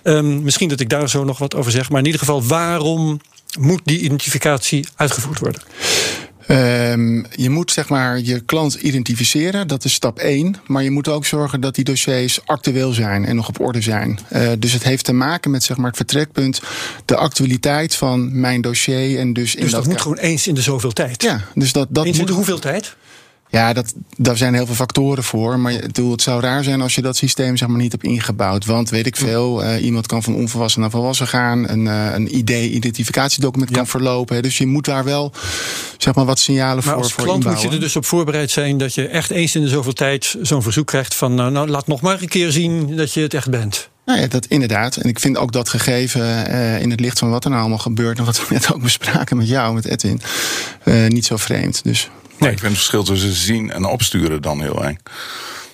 Ehm, 0.03 0.43
misschien 0.43 0.69
dat 0.69 0.79
ik 0.79 0.89
daar 0.89 1.09
zo 1.09 1.24
nog 1.24 1.38
wat 1.38 1.55
over 1.55 1.71
zeg. 1.71 1.89
Maar 1.89 2.00
in 2.00 2.05
ieder 2.05 2.19
geval, 2.19 2.43
waarom 2.43 3.19
moet 3.59 3.81
die 3.83 4.00
identificatie 4.00 4.88
uitgevoerd 4.95 5.39
worden? 5.39 5.62
Ehm, 6.48 7.24
je 7.36 7.50
moet 7.50 7.72
zeg 7.72 7.89
maar 7.89 8.20
je 8.20 8.39
klant 8.39 8.74
identificeren, 8.74 9.68
dat 9.68 9.84
is 9.84 9.94
stap 9.94 10.20
1. 10.20 10.56
Maar 10.66 10.84
je 10.84 10.92
moet 10.92 11.08
ook 11.08 11.25
zorgen 11.25 11.62
dat 11.62 11.75
die 11.75 11.84
dossiers 11.84 12.39
actueel 12.46 12.92
zijn 12.92 13.25
en 13.25 13.36
nog 13.36 13.48
op 13.48 13.60
orde 13.60 13.82
zijn. 13.82 14.20
Eh, 14.30 14.51
dus 14.60 14.74
het 14.74 14.84
heeft 14.84 15.06
te 15.06 15.13
maken 15.13 15.51
met 15.51 15.63
zeg 15.63 15.77
maar, 15.77 15.88
het 15.88 15.96
vertrekpunt, 15.96 16.62
de 17.06 17.16
actualiteit 17.16 17.96
van 17.96 18.39
mijn 18.39 18.62
dossier. 18.62 19.20
En 19.20 19.34
dus 19.34 19.56
in 19.56 19.62
Dus 19.62 19.72
dat, 19.72 19.84
dat 19.84 19.92
moet 19.92 20.01
gewoon 20.01 20.18
eens 20.18 20.48
in 20.48 20.56
de 20.56 20.62
zoveel 20.62 20.94
tijd. 20.94 21.22
Ja, 21.22 21.42
dus 21.54 21.74
dat, 21.74 21.88
dat 21.89 22.06
eens 22.06 22.20
in 22.20 22.25
de 22.25 22.32
hoeveel 22.32 22.60
tijd? 22.60 22.96
Ja, 23.50 23.74
dat, 23.74 23.94
daar 24.18 24.38
zijn 24.38 24.54
heel 24.54 24.66
veel 24.66 24.75
factoren 24.75 25.24
voor. 25.24 25.60
Maar 25.60 25.72
het, 25.72 26.01
zou 26.22 26.42
raar 26.42 26.63
zijn 26.63 26.82
als 26.82 26.96
je 26.96 27.01
dat 27.01 27.18
systeem 27.18 27.58
zeg 27.58 27.68
maar, 27.68 27.77
niet 27.77 27.92
hebt 27.92 28.04
ingebouwd. 28.04 28.66
Want 28.66 28.89
weet 28.89 29.06
ik 29.06 29.16
veel, 29.16 29.63
uh, 29.63 29.84
iemand 29.84 30.08
kan 30.08 30.24
van 30.24 30.36
onvolwassen 30.36 30.82
naar 30.82 30.89
volwassen 30.89 31.27
gaan. 31.27 31.70
Een, 31.70 31.86
uh, 31.86 32.13
een 32.13 32.36
ID-identificatiedocument 32.36 33.72
kan 33.72 33.88
verlopen. 33.88 34.36
Hè. 34.36 34.42
Dus 34.42 34.58
je 34.58 34.68
moet 34.68 34.86
daar 34.86 35.04
wel 35.04 35.32
zeg 35.98 36.16
maar, 36.16 36.25
wat 36.25 36.39
signalen 36.39 36.75
maar 36.75 36.84
voor, 36.84 36.94
als 36.94 37.13
voor 37.13 37.24
klant 37.24 37.38
inbouwen. 37.38 37.63
moet 37.63 37.74
je 37.74 37.80
er 37.80 37.86
dus 37.86 37.96
op 37.96 38.06
voorbereid 38.06 38.51
zijn 38.51 38.77
dat 38.77 38.94
je 38.94 39.08
echt 39.08 39.30
eens 39.30 39.56
in 39.56 39.62
de 39.62 39.70
zoveel 39.70 39.94
tijd 39.94 40.36
zo'n 40.42 40.63
verzoek 40.63 40.88
krijgt 40.88 41.16
van 41.16 41.36
nou, 41.36 41.51
nou 41.51 41.68
laat 41.68 41.88
nog 41.88 42.01
maar 42.01 42.22
een 42.22 42.27
keer 42.27 42.51
zien 42.51 42.96
dat 42.96 43.13
je 43.13 43.22
het 43.22 43.34
echt 43.34 43.50
bent. 43.50 43.89
Nou 44.06 44.20
ja, 44.20 44.27
dat 44.27 44.46
inderdaad. 44.46 44.96
En 44.96 45.10
ik 45.10 45.20
vind 45.20 45.38
ook 45.38 45.51
dat 45.51 45.70
gegeven 45.70 46.22
uh, 46.22 46.82
in 46.82 46.92
het 46.92 47.00
licht 47.00 47.20
van 47.20 47.30
wat 47.30 47.44
er 47.44 47.50
nou 47.50 47.62
allemaal 47.62 47.80
gebeurt, 47.80 48.18
en 48.18 48.25
wat 48.25 48.48
we 48.48 48.54
net 48.54 48.74
ook 48.74 48.82
bespraken 48.82 49.38
met 49.38 49.48
jou, 49.48 49.74
met 49.74 49.86
Edwin, 49.86 50.22
uh, 50.84 51.08
niet 51.08 51.25
zo 51.25 51.38
vreemd. 51.38 51.84
Dus. 51.84 52.10
Nee. 52.38 52.51
Ik 52.51 52.60
vind 52.60 52.72
het 52.72 52.82
verschil 52.82 53.03
tussen 53.03 53.34
zien 53.34 53.72
en 53.72 53.86
opsturen 53.86 54.41
dan 54.41 54.62
heel 54.62 54.84
eng. 54.84 54.98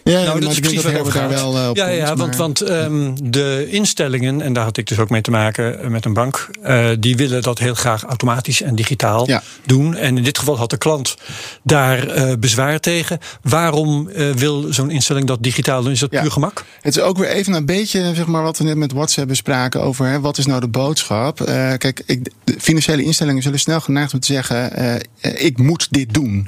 Ja, 0.04 0.24
nou, 0.24 0.40
dat 0.40 0.52
is 0.52 0.60
precies 0.60 0.84
waar 0.84 0.94
daar 1.14 1.30
wel 1.30 1.58
uh, 1.58 1.70
op 1.70 1.76
Ja, 1.76 1.86
komt, 1.86 1.98
ja 1.98 2.06
want, 2.16 2.18
maar- 2.18 2.38
want 2.38 2.70
um, 2.70 3.32
de 3.32 3.68
instellingen, 3.70 4.42
en 4.42 4.54
daar 4.54 4.64
had 4.64 4.78
ik 4.78 4.88
dus 4.88 5.00
ook 5.00 5.10
mee 5.10 5.22
te 5.22 5.32
maken 5.32 5.92
met 5.92 6.06
een 6.06 6.14
bank, 6.14 6.50
uh, 6.68 6.88
die 7.00 7.16
willen 7.16 7.42
dat 7.42 7.60
heel 7.60 7.74
graag 7.74 8.04
automatisch 8.04 8.62
en 8.62 8.76
digitaal 8.76 9.28
Ja. 9.28 9.42
doen. 9.66 9.96
En 9.96 10.18
in 10.18 10.24
dit 10.24 10.38
geval 10.38 10.58
had 10.58 10.70
de 10.70 10.78
klant 10.78 11.16
daar 11.64 12.18
uh, 12.18 12.34
bezwaar 12.40 12.80
tegen. 12.80 13.20
Waarom 13.42 14.10
wil 14.36 14.66
zo'n 14.74 14.90
instelling 14.92 15.28
dat 15.28 15.44
digitaal 15.44 15.84
doen? 15.84 15.92
Is 15.92 16.00
dat 16.00 16.12
Ja. 16.12 16.22
puur 16.22 16.32
gemak? 16.32 16.64
Het 16.82 16.96
is 16.98 17.02
ook 17.02 17.18
weer 17.18 17.30
even 17.30 17.54
een 17.54 17.66
beetje 17.66 18.12
zeg 18.16 18.26
maar, 18.26 18.44
wat 18.44 18.58
we 18.58 18.64
net 18.64 18.76
met 18.78 18.92
WhatsApp 18.94 19.28
bespraken 19.28 19.82
over 19.82 20.06
hè, 20.06 20.20
wat 20.20 20.38
is 20.38 20.46
nou 20.46 20.60
de 20.60 20.68
boodschap. 20.68 21.38
Kijk, 21.78 22.04
ik, 22.06 22.30
de 22.44 22.56
financiële 22.60 23.04
instellingen 23.04 23.42
zullen 23.44 23.60
snel 23.60 23.80
geneigd 23.80 24.14
om 24.14 24.20
te 24.20 24.34
zeggen: 24.34 24.72
ik 25.22 25.58
moet 25.58 25.88
dit 25.92 26.14
doen. 26.14 26.48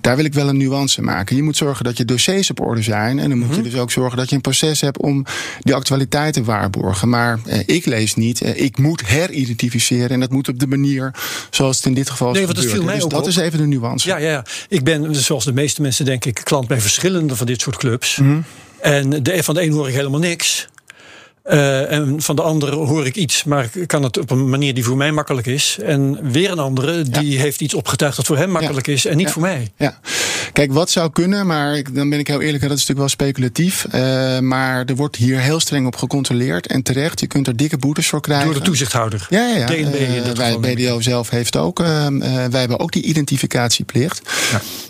Daar 0.00 0.16
wil 0.16 0.24
ik 0.24 0.34
wel 0.34 0.48
een 0.48 0.56
nuance 0.56 1.02
maken. 1.02 1.36
Je 1.36 1.42
moet 1.42 1.56
zorgen 1.56 1.84
dat 1.84 1.96
je 1.96 2.04
dossiers 2.04 2.50
op 2.50 2.60
orde 2.60 2.82
zijn. 2.82 2.92
En 2.94 3.28
dan 3.28 3.38
moet 3.38 3.54
je 3.54 3.62
dus 3.62 3.76
ook 3.76 3.90
zorgen 3.90 4.18
dat 4.18 4.28
je 4.28 4.34
een 4.34 4.40
proces 4.40 4.80
hebt 4.80 4.98
om 4.98 5.24
die 5.60 5.74
actualiteit 5.74 6.34
te 6.34 6.44
waarborgen. 6.44 7.08
Maar 7.08 7.38
uh, 7.46 7.58
ik 7.66 7.86
lees 7.86 8.14
niet, 8.14 8.42
uh, 8.42 8.60
ik 8.60 8.78
moet 8.78 9.08
heridentificeren. 9.08 10.10
En 10.10 10.20
dat 10.20 10.30
moet 10.30 10.48
op 10.48 10.58
de 10.58 10.66
manier 10.66 11.14
zoals 11.50 11.76
het 11.76 11.86
in 11.86 11.94
dit 11.94 12.10
geval 12.10 12.28
is 12.30 12.36
Nee, 12.36 12.46
want 12.46 12.56
dat 12.56 12.66
viel 12.66 12.82
mij 12.82 12.94
dus 12.94 13.04
ook 13.04 13.10
dat 13.10 13.22
op. 13.22 13.28
is 13.28 13.36
even 13.36 13.58
de 13.58 13.66
nuance. 13.66 14.08
Ja, 14.08 14.16
ja, 14.16 14.30
ja. 14.30 14.44
Ik 14.68 14.84
ben, 14.84 15.14
zoals 15.14 15.44
de 15.44 15.52
meeste 15.52 15.82
mensen, 15.82 16.04
denk 16.04 16.24
ik, 16.24 16.40
klant 16.44 16.68
bij 16.68 16.80
verschillende 16.80 17.36
van 17.36 17.46
dit 17.46 17.60
soort 17.60 17.76
clubs. 17.76 18.16
Mhm. 18.16 18.40
En 18.80 19.22
de, 19.22 19.42
van 19.42 19.54
de 19.54 19.62
een 19.62 19.72
hoor 19.72 19.88
ik 19.88 19.94
helemaal 19.94 20.20
niks. 20.20 20.68
Uh, 21.50 21.92
en 21.92 22.22
van 22.22 22.36
de 22.36 22.42
andere 22.42 22.74
hoor 22.74 23.06
ik 23.06 23.16
iets, 23.16 23.44
maar 23.44 23.70
kan 23.86 24.02
het 24.02 24.18
op 24.18 24.30
een 24.30 24.48
manier 24.48 24.74
die 24.74 24.84
voor 24.84 24.96
mij 24.96 25.12
makkelijk 25.12 25.46
is. 25.46 25.78
En 25.82 26.30
weer 26.30 26.50
een 26.50 26.58
andere 26.58 27.02
die 27.02 27.30
ja. 27.30 27.40
heeft 27.40 27.60
iets 27.60 27.74
opgetuigd 27.74 28.16
dat 28.16 28.26
voor 28.26 28.36
hem 28.36 28.50
makkelijk 28.50 28.86
ja. 28.86 28.92
is 28.92 29.06
en 29.06 29.16
niet 29.16 29.26
ja. 29.26 29.32
voor 29.32 29.42
mij. 29.42 29.72
Ja, 29.76 29.98
kijk, 30.52 30.72
wat 30.72 30.90
zou 30.90 31.10
kunnen, 31.10 31.46
maar 31.46 31.76
ik, 31.76 31.94
dan 31.94 32.10
ben 32.10 32.18
ik 32.18 32.26
heel 32.26 32.40
eerlijk, 32.40 32.62
dat 32.62 32.78
is 32.78 32.86
natuurlijk 32.86 32.98
wel 32.98 33.08
speculatief. 33.08 33.86
Uh, 33.94 34.38
maar 34.38 34.84
er 34.84 34.96
wordt 34.96 35.16
hier 35.16 35.38
heel 35.40 35.60
streng 35.60 35.86
op 35.86 35.96
gecontroleerd 35.96 36.66
en 36.66 36.82
terecht. 36.82 37.20
Je 37.20 37.26
kunt 37.26 37.46
er 37.46 37.56
dikke 37.56 37.78
boetes 37.78 38.08
voor 38.08 38.20
krijgen. 38.20 38.46
Door 38.46 38.54
de 38.54 38.60
toezichthouder. 38.60 39.26
Ja, 39.30 39.46
ja. 39.46 39.56
ja. 39.56 39.66
DNB 39.66 39.94
uh, 39.94 40.24
dat 40.24 40.36
wij. 40.36 40.58
BDO 40.58 41.00
zelf 41.00 41.30
heeft 41.30 41.56
ook. 41.56 41.78
wij 41.78 42.60
hebben 42.60 42.80
ook 42.80 42.92
die 42.92 43.02
identificatieplicht. 43.02 44.22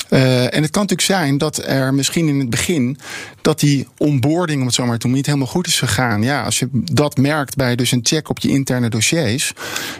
Ja. 0.09 0.17
en 0.51 0.63
het 0.63 0.71
kan 0.71 0.83
natuurlijk 0.83 1.01
zijn 1.01 1.39
dat 1.39 1.67
er 1.67 1.95
misschien 1.95 2.29
in 2.29 2.39
het 2.39 2.51
begin 2.51 2.99
dat 3.43 3.61
die 3.61 3.89
onboarding, 3.97 4.61
om 4.61 4.67
het 4.67 4.75
zo 4.75 4.87
maar 4.87 4.99
te 4.99 5.07
noemen, 5.07 5.17
niet 5.17 5.27
helemaal 5.27 5.47
goed 5.47 5.67
is 5.67 5.79
gegaan. 5.79 6.23
Ja, 6.23 6.43
als 6.43 6.59
je 6.59 6.69
dat 6.73 7.17
merkt 7.17 7.57
bij 7.57 7.77
dus 7.77 7.91
een 7.91 8.01
check 8.03 8.29
op 8.29 8.39
je 8.39 8.49
interne 8.49 8.89
dossiers, 8.89 9.53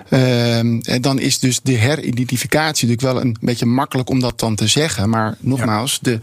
uh, 0.09 0.61
dan 1.01 1.19
is 1.19 1.39
dus 1.39 1.61
de 1.63 1.77
heridentificatie 1.77 2.89
natuurlijk 2.89 3.15
wel 3.15 3.25
een 3.25 3.37
beetje 3.41 3.67
makkelijk 3.67 4.11
om 4.11 4.21
dat 4.21 4.41
dan 4.41 4.55
te 4.55 4.67
zeggen. 4.67 5.09
Maar 5.09 5.37
nogmaals, 5.41 5.99
ja. 6.03 6.11
de 6.11 6.19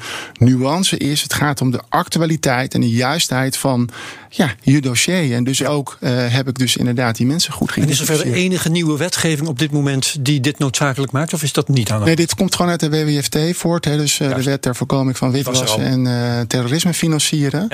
nuance 0.45 0.97
is: 0.97 1.21
het 1.21 1.33
gaat 1.33 1.61
om 1.61 1.71
de 1.71 1.81
actualiteit 1.89 2.73
en 2.73 2.81
de 2.81 2.89
juistheid 2.89 3.57
van 3.57 3.89
ja, 4.29 4.55
je 4.61 4.81
dossier. 4.81 5.33
En 5.33 5.43
dus 5.43 5.65
ook 5.65 5.97
uh, 5.99 6.09
heb 6.13 6.47
ik 6.47 6.57
dus 6.57 6.77
inderdaad 6.77 7.15
die 7.15 7.25
mensen 7.25 7.53
goed 7.53 7.67
En 7.67 7.75
is 7.75 7.99
er 7.99 8.05
geïdentificeerd. 8.05 8.21
verder 8.21 8.43
enige 8.43 8.69
nieuwe 8.69 8.97
wetgeving 8.97 9.47
op 9.47 9.59
dit 9.59 9.71
moment 9.71 10.15
die 10.19 10.39
dit 10.39 10.59
noodzakelijk 10.59 11.11
maakt, 11.11 11.33
of 11.33 11.43
is 11.43 11.53
dat 11.53 11.67
niet 11.67 11.91
aan 11.91 12.03
Nee, 12.03 12.15
dit 12.15 12.35
komt 12.35 12.55
gewoon 12.55 12.71
uit 12.71 12.79
de 12.79 12.89
WWFT 12.89 13.57
Hè, 13.79 13.97
dus 13.97 14.19
uh, 14.19 14.35
de 14.35 14.43
wet 14.43 14.61
ter 14.61 14.75
voorkoming 14.75 15.17
van 15.17 15.31
witwassen 15.31 15.83
en 15.83 16.05
uh, 16.05 16.39
terrorisme 16.47 16.93
financieren. 16.93 17.67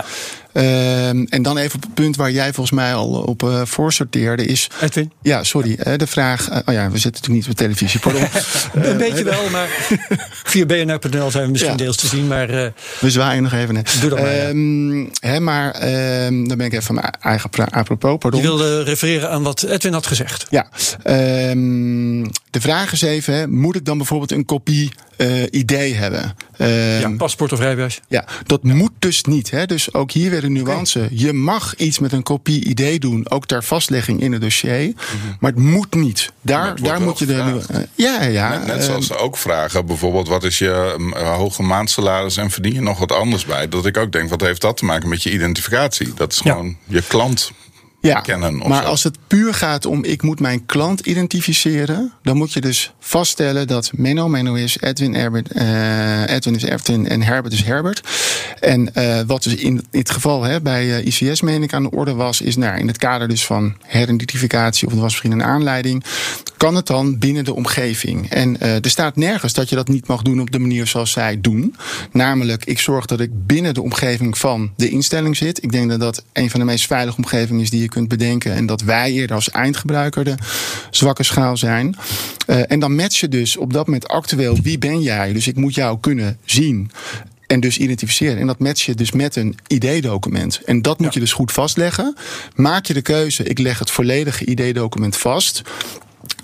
Uh, 0.57 1.07
en 1.07 1.41
dan 1.41 1.57
even 1.57 1.75
op 1.75 1.81
het 1.81 1.93
punt 1.93 2.15
waar 2.15 2.31
jij 2.31 2.53
volgens 2.53 2.71
mij 2.75 2.93
al 2.93 3.09
op 3.09 3.43
uh, 3.43 3.61
voorsorteerde 3.65 4.45
is. 4.45 4.69
Edwin? 4.81 5.11
Ja, 5.21 5.43
sorry. 5.43 5.77
Uh, 5.87 5.97
de 5.97 6.07
vraag. 6.07 6.49
oh 6.65 6.73
ja, 6.73 6.91
we 6.91 6.97
zitten 6.97 7.21
natuurlijk 7.21 7.29
niet 7.29 7.47
op 7.47 7.55
televisie. 7.55 7.99
Pardon. 7.99 8.21
een 8.91 8.97
beetje 8.97 9.23
wel, 9.23 9.49
maar 9.49 9.67
via 10.43 10.65
bnr.nl 10.65 11.31
zijn 11.31 11.45
we 11.45 11.51
misschien 11.51 11.71
Ja. 11.71 11.77
deels 11.77 11.95
te 11.95 12.07
zien. 12.07 12.27
Maar 12.27 12.47
we 12.99 13.09
zwaaien 13.09 13.43
nog 13.43 13.53
even. 13.53 13.83
Doe 14.01 14.09
dat 14.09 14.19
maar. 14.19 14.49
Um, 14.49 15.09
hè, 15.19 15.39
maar 15.39 15.75
um, 16.25 16.47
dan 16.47 16.57
ben 16.57 16.65
ik 16.65 16.71
even 16.71 16.85
van 16.85 16.95
mijn 16.95 17.13
eigen 17.21 17.49
apropos. 17.71 18.17
Pardon. 18.17 18.41
je 18.41 18.47
wilde 18.47 18.83
refereren 18.83 19.29
aan 19.29 19.43
wat 19.43 19.63
Edwin 19.63 19.93
had 19.93 20.07
gezegd. 20.07 20.45
Ja. 20.49 20.67
Um, 21.49 22.23
de 22.49 22.61
vraag 22.61 22.91
is 22.91 23.01
even: 23.01 23.33
hè, 23.33 23.47
moet 23.47 23.75
ik 23.75 23.85
dan 23.85 23.97
bijvoorbeeld 23.97 24.31
een 24.31 24.45
kopie 24.45 24.91
uh, 25.17 25.43
idee 25.51 25.93
hebben? 25.93 26.35
ja, 26.99 27.09
paspoort 27.17 27.53
of 27.53 27.59
rijbewijs. 27.59 27.99
Ja, 28.07 28.25
dat 28.45 28.63
moet 28.63 28.91
dus 28.99 29.23
niet. 29.23 29.51
Hè? 29.51 29.65
Dus 29.65 29.93
ook 29.93 30.11
hier 30.11 30.29
weer 30.29 30.43
een 30.47 30.53
nuance. 30.53 30.99
Okay. 30.99 31.09
Je 31.11 31.33
mag 31.33 31.75
iets 31.75 31.99
met 31.99 32.11
een 32.11 32.23
kopie 32.23 32.65
idee 32.65 32.99
doen, 32.99 33.29
ook 33.29 33.45
ter 33.45 33.63
vastlegging 33.63 34.21
in 34.21 34.31
het 34.31 34.41
dossier. 34.41 34.85
Mm 34.85 34.93
-hmm. 34.95 35.37
Maar 35.39 35.51
het 35.51 35.59
moet 35.59 35.95
niet. 35.95 36.31
Daar, 36.41 36.81
daar 36.81 37.01
moet 37.01 37.19
je 37.19 37.25
de. 37.25 37.33
Uh, 37.71 37.77
ja, 37.95 38.23
ja. 38.23 38.49
Net, 38.49 38.67
net 38.67 38.83
zoals 38.83 39.07
ze 39.07 39.17
ook 39.17 39.37
vragen, 39.37 39.85
bijvoorbeeld, 39.85 40.27
wat 40.27 40.43
is 40.43 40.57
je 40.57 40.95
uh, 40.99 41.35
hoge 41.35 41.63
maandsalaris 41.63 42.37
en 42.37 42.51
verdien 42.51 42.73
je 42.73 42.81
nog 42.81 42.99
wat 42.99 43.11
anders 43.11 43.45
bij? 43.45 43.69
Dat 43.69 43.85
ik 43.85 43.97
ook 43.97 44.11
denk, 44.11 44.29
wat 44.29 44.41
heeft 44.41 44.61
dat 44.61 44.77
te 44.77 44.85
maken 44.85 45.09
met 45.09 45.23
je 45.23 45.31
identificatie? 45.31 46.13
Dat 46.13 46.31
is 46.31 46.39
gewoon 46.39 46.67
ja. 46.67 46.95
je 46.95 47.03
klant. 47.07 47.51
Ja, 48.07 48.19
kennen 48.19 48.57
maar 48.57 48.83
zo. 48.83 48.89
als 48.89 49.03
het 49.03 49.17
puur 49.27 49.53
gaat 49.53 49.85
om 49.85 50.03
ik 50.03 50.21
moet 50.21 50.39
mijn 50.39 50.65
klant 50.65 50.99
identificeren, 50.99 52.13
dan 52.21 52.37
moet 52.37 52.53
je 52.53 52.61
dus 52.61 52.93
vaststellen 52.99 53.67
dat 53.67 53.91
Menno 53.93 54.27
Menno 54.27 54.53
is, 54.53 54.77
Edwin, 54.79 55.15
Herbert, 55.15 55.55
uh, 55.55 56.29
Edwin 56.29 56.55
is 56.55 56.63
Edwin 56.63 57.07
en 57.07 57.21
Herbert 57.21 57.53
is 57.53 57.63
Herbert. 57.63 58.01
En 58.59 58.89
uh, 58.93 59.19
wat 59.27 59.43
dus 59.43 59.55
in 59.55 59.85
dit 59.91 60.09
geval 60.09 60.43
hè, 60.43 60.61
bij 60.61 60.85
uh, 60.85 61.05
ICS 61.05 61.41
meen 61.41 61.63
ik 61.63 61.73
aan 61.73 61.83
de 61.83 61.91
orde 61.91 62.13
was, 62.13 62.41
is 62.41 62.55
nou, 62.55 62.79
in 62.79 62.87
het 62.87 62.97
kader 62.97 63.27
dus 63.27 63.45
van 63.45 63.75
heridentificatie, 63.81 64.87
of 64.87 64.93
er 64.93 64.99
was 64.99 65.11
misschien 65.11 65.31
een 65.31 65.43
aanleiding, 65.43 66.03
kan 66.57 66.75
het 66.75 66.87
dan 66.87 67.17
binnen 67.17 67.43
de 67.43 67.53
omgeving. 67.53 68.29
En 68.29 68.57
uh, 68.61 68.75
er 68.75 68.89
staat 68.89 69.15
nergens 69.15 69.53
dat 69.53 69.69
je 69.69 69.75
dat 69.75 69.87
niet 69.87 70.07
mag 70.07 70.21
doen 70.21 70.41
op 70.41 70.51
de 70.51 70.59
manier 70.59 70.87
zoals 70.87 71.11
zij 71.11 71.41
doen. 71.41 71.75
Namelijk, 72.11 72.65
ik 72.65 72.79
zorg 72.79 73.05
dat 73.05 73.19
ik 73.19 73.29
binnen 73.45 73.73
de 73.73 73.81
omgeving 73.81 74.37
van 74.37 74.71
de 74.75 74.89
instelling 74.89 75.37
zit. 75.37 75.63
Ik 75.63 75.71
denk 75.71 75.89
dat 75.89 75.99
dat 75.99 76.23
een 76.33 76.49
van 76.49 76.59
de 76.59 76.65
meest 76.65 76.85
veilige 76.85 77.17
omgevingen 77.17 77.61
is 77.61 77.69
die 77.69 77.81
je 77.81 77.89
kunt 77.89 78.07
bedenken. 78.07 78.53
En 78.53 78.65
dat 78.65 78.81
wij 78.81 79.11
eerder 79.11 79.35
als 79.35 79.49
eindgebruiker 79.49 80.23
de 80.23 80.35
zwakke 80.91 81.23
schaal 81.23 81.57
zijn. 81.57 81.95
Uh, 82.47 82.71
en 82.71 82.79
dan 82.79 82.95
match 82.95 83.19
je 83.19 83.27
dus 83.27 83.57
op 83.57 83.73
dat 83.73 83.85
moment 83.85 84.07
actueel 84.07 84.57
wie 84.61 84.77
ben 84.77 85.01
jij. 85.01 85.33
Dus 85.33 85.47
ik 85.47 85.55
moet 85.55 85.75
jou 85.75 85.99
kunnen 85.99 86.37
zien. 86.45 86.91
En 87.47 87.59
dus 87.59 87.77
identificeren. 87.77 88.37
En 88.37 88.47
dat 88.47 88.59
match 88.59 88.85
je 88.85 88.95
dus 88.95 89.11
met 89.11 89.35
een 89.35 89.55
ID-document. 89.67 90.61
En 90.65 90.81
dat 90.81 90.97
moet 90.97 91.07
ja. 91.07 91.13
je 91.13 91.19
dus 91.19 91.33
goed 91.33 91.51
vastleggen. 91.51 92.15
Maak 92.55 92.85
je 92.85 92.93
de 92.93 93.01
keuze, 93.01 93.43
ik 93.43 93.59
leg 93.59 93.79
het 93.79 93.91
volledige 93.91 94.45
ID-document 94.45 95.17
vast. 95.17 95.61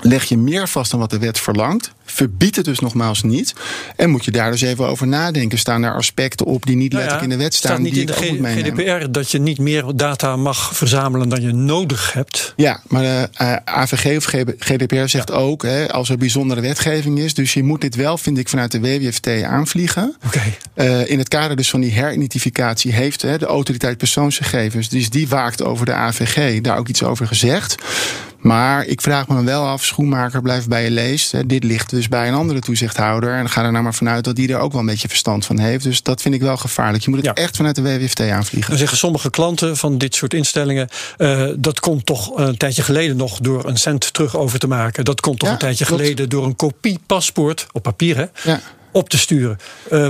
Leg 0.05 0.23
je 0.23 0.37
meer 0.37 0.67
vast 0.67 0.91
dan 0.91 0.99
wat 0.99 1.09
de 1.09 1.19
wet 1.19 1.39
verlangt. 1.39 1.91
Verbied 2.05 2.55
het 2.55 2.65
dus 2.65 2.79
nogmaals 2.79 3.23
niet. 3.23 3.53
En 3.95 4.09
moet 4.09 4.25
je 4.25 4.31
daar 4.31 4.51
dus 4.51 4.61
even 4.61 4.87
over 4.87 5.07
nadenken. 5.07 5.57
Staan 5.57 5.81
daar 5.81 5.95
aspecten 5.95 6.45
op 6.45 6.65
die 6.65 6.75
niet 6.75 6.91
nou 6.91 7.03
letterlijk 7.03 7.31
in 7.31 7.37
de 7.37 7.43
wet 7.43 7.53
staan? 7.53 7.71
staat 7.71 7.83
niet 7.83 7.93
die 7.93 8.01
in 8.01 8.07
de 8.07 8.31
moet 8.31 8.39
meenemen? 8.39 9.01
GDPR 9.01 9.11
dat 9.11 9.31
je 9.31 9.39
niet 9.39 9.59
meer 9.59 9.85
data 9.95 10.35
mag 10.35 10.75
verzamelen 10.75 11.29
dan 11.29 11.41
je 11.41 11.51
nodig 11.51 12.13
hebt. 12.13 12.53
Ja, 12.55 12.81
maar 12.87 13.01
de 13.01 13.29
uh, 13.41 13.55
AVG 13.65 14.17
of 14.17 14.25
GDPR 14.57 15.07
zegt 15.07 15.29
ja. 15.29 15.35
ook, 15.35 15.61
hè, 15.61 15.91
als 15.91 16.09
er 16.09 16.17
bijzondere 16.17 16.61
wetgeving 16.61 17.19
is. 17.19 17.33
Dus 17.33 17.53
je 17.53 17.63
moet 17.63 17.81
dit 17.81 17.95
wel, 17.95 18.17
vind 18.17 18.37
ik, 18.37 18.49
vanuit 18.49 18.71
de 18.71 18.79
WWFT 18.79 19.43
aanvliegen. 19.43 20.15
Okay. 20.25 20.57
Uh, 20.75 21.09
in 21.09 21.17
het 21.17 21.27
kader 21.27 21.55
dus 21.55 21.69
van 21.69 21.81
die 21.81 21.91
heridentificatie 21.91 22.93
heeft 22.93 23.21
hè, 23.21 23.37
de 23.37 23.45
autoriteit 23.45 23.97
persoonsgegevens, 23.97 24.89
dus 24.89 25.09
die 25.09 25.27
waakt 25.27 25.63
over 25.63 25.85
de 25.85 25.93
AVG, 25.93 26.61
daar 26.61 26.77
ook 26.77 26.87
iets 26.87 27.03
over 27.03 27.27
gezegd. 27.27 27.75
Maar 28.43 28.86
ik 28.86 29.01
vraag 29.01 29.27
me 29.27 29.36
dan 29.36 29.45
wel 29.45 29.67
af, 29.67 29.84
schoenmaker, 29.84 30.41
blijf 30.41 30.67
bij 30.67 30.84
je 30.84 30.91
leest. 30.91 31.32
Hè, 31.32 31.45
dit 31.45 31.63
ligt 31.63 31.89
dus 31.89 32.08
bij 32.08 32.27
een 32.27 32.34
andere 32.34 32.60
toezichthouder. 32.60 33.34
En 33.34 33.49
ga 33.49 33.63
er 33.63 33.71
nou 33.71 33.84
maar 33.84 33.93
vanuit 33.93 34.23
dat 34.23 34.36
die 34.36 34.53
er 34.53 34.60
ook 34.60 34.71
wel 34.71 34.82
een 34.82 34.88
beetje 34.88 35.08
verstand 35.08 35.45
van 35.45 35.60
heeft. 35.60 35.84
Dus 35.84 36.01
dat 36.01 36.21
vind 36.21 36.36
ik 36.36 36.41
wel 36.41 36.58
gevaarlijk. 36.58 37.03
Je 37.03 37.10
moet 37.10 37.25
het 37.25 37.38
ja. 37.38 37.43
echt 37.43 37.56
vanuit 37.56 37.75
de 37.75 37.82
WWFT 37.82 38.19
aanvliegen. 38.21 38.69
Dan 38.69 38.79
zeggen 38.79 38.97
sommige 38.97 39.29
klanten 39.29 39.77
van 39.77 39.97
dit 39.97 40.15
soort 40.15 40.34
instellingen... 40.34 40.88
Uh, 41.17 41.47
dat 41.58 41.79
komt 41.79 42.06
toch 42.06 42.38
een 42.38 42.58
tijdje 42.58 42.82
geleden 42.84 43.17
nog 43.17 43.39
door 43.39 43.65
een 43.67 43.77
cent 43.77 44.13
terug 44.13 44.38
over 44.38 44.60
te 44.60 44.67
maken. 44.67 45.06
Dat 45.06 45.21
komt 45.21 45.39
toch 45.39 45.47
Ja, 45.47 45.53
een 45.53 45.60
tijdje 45.62 45.86
klopt. 45.86 46.01
geleden 46.01 46.29
door 46.29 46.45
een 46.45 46.56
kopie 46.56 46.99
paspoort, 47.06 47.67
op 47.71 47.84
papier 47.84 48.15
hè, 48.17 48.25
Ja. 48.51 48.60
op 48.91 49.10
te 49.10 49.17
sturen. 49.17 49.58
Uh, 49.91 50.08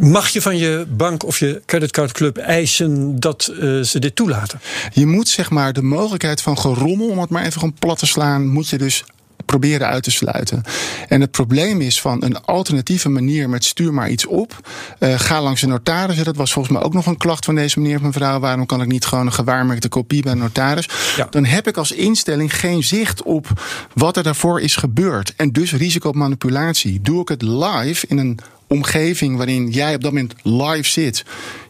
mag 0.00 0.28
je 0.28 0.42
van 0.42 0.56
je 0.56 0.86
bank 0.88 1.24
of 1.24 1.38
je 1.38 1.62
creditcardclub 1.66 2.36
eisen 2.36 3.20
dat 3.20 3.52
uh, 3.52 3.82
ze 3.82 3.98
dit 3.98 4.16
toelaten? 4.16 4.60
Je 4.92 5.06
moet 5.06 5.28
zeg 5.28 5.50
maar 5.50 5.72
de 5.72 5.82
mogelijkheid 5.82 6.42
van 6.42 6.58
gerommel, 6.58 7.08
om 7.08 7.18
het 7.18 7.30
maar 7.30 7.44
even 7.44 7.60
gewoon 7.60 7.76
plat 7.78 7.98
te 7.98 8.06
slaan, 8.06 8.48
moet 8.48 8.68
je 8.68 8.78
dus 8.78 9.04
proberen 9.48 9.86
uit 9.86 10.02
te 10.02 10.10
sluiten. 10.10 10.62
En 11.08 11.20
het 11.20 11.30
probleem 11.30 11.80
is 11.80 12.00
van 12.00 12.24
een 12.24 12.42
alternatieve 12.42 13.08
manier 13.08 13.48
met 13.48 13.64
stuur 13.64 13.94
maar 13.94 14.10
iets 14.10 14.26
op. 14.26 14.68
Uh, 15.00 15.18
ga 15.18 15.42
langs 15.42 15.62
een 15.62 15.68
notaris. 15.68 16.22
Dat 16.22 16.36
was 16.36 16.52
volgens 16.52 16.74
mij 16.74 16.84
ook 16.84 16.94
nog 16.94 17.06
een 17.06 17.16
klacht 17.16 17.44
van 17.44 17.54
deze 17.54 17.80
meneer 17.80 17.96
of 17.96 18.02
mevrouw. 18.02 18.40
Waarom 18.40 18.66
kan 18.66 18.82
ik 18.82 18.88
niet 18.88 19.06
gewoon 19.06 19.26
een 19.26 19.32
gewaarmerkte 19.32 19.88
kopie 19.88 20.22
bij 20.22 20.32
een 20.32 20.38
notaris? 20.38 20.88
Ja. 21.16 21.26
Dan 21.30 21.44
heb 21.44 21.66
ik 21.66 21.76
als 21.76 21.92
instelling 21.92 22.58
geen 22.58 22.82
zicht 22.82 23.22
op 23.22 23.46
wat 23.94 24.16
er 24.16 24.22
daarvoor 24.22 24.60
is 24.60 24.76
gebeurd. 24.76 25.34
En 25.36 25.52
dus 25.52 25.72
risico 25.72 26.08
op 26.08 26.14
manipulatie. 26.14 27.00
Doe 27.00 27.20
ik 27.20 27.28
het 27.28 27.42
live 27.42 28.06
in 28.06 28.18
een 28.18 28.38
omgeving 28.68 29.36
waarin 29.36 29.68
jij 29.68 29.94
op 29.94 30.02
dat 30.02 30.12
moment 30.12 30.34
live 30.42 30.88
zit. 30.88 31.24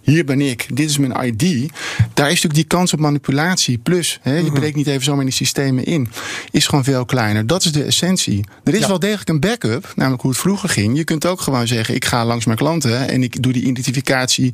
Hier 0.08 0.24
ben 0.24 0.40
ik, 0.40 0.66
dit 0.72 0.88
is 0.90 0.98
mijn 0.98 1.26
ID. 1.26 1.70
Daar 2.14 2.26
is 2.26 2.42
natuurlijk 2.42 2.54
die 2.54 2.64
kans 2.64 2.92
op 2.92 2.98
manipulatie. 2.98 3.78
Plus, 3.78 4.18
hè, 4.22 4.36
je 4.36 4.42
mhm. 4.42 4.54
breekt 4.54 4.76
niet 4.76 4.86
even 4.86 5.02
zomaar 5.02 5.20
in 5.20 5.26
die 5.26 5.34
systemen 5.34 5.84
in. 5.84 6.08
Is 6.50 6.66
gewoon 6.66 6.84
veel 6.84 7.04
kleiner. 7.04 7.46
Dat 7.46 7.64
is 7.64 7.72
de 7.72 7.82
essentie. 7.82 8.44
Er 8.64 8.74
is 8.74 8.86
wel 8.86 8.98
degelijk 8.98 9.28
een 9.28 9.40
backup, 9.40 9.92
namelijk 9.96 10.22
hoe 10.22 10.30
het 10.30 10.40
vroeger 10.40 10.68
ging. 10.68 10.96
Je 10.96 11.04
kunt 11.04 11.26
ook 11.26 11.40
gewoon 11.40 11.66
zeggen: 11.66 11.94
ik 11.94 12.04
ga 12.04 12.24
langs 12.24 12.44
mijn 12.44 12.58
klanten 12.58 13.08
en 13.08 13.22
ik 13.22 13.42
doe 13.42 13.52
die 13.52 13.62
identificatie 13.62 14.52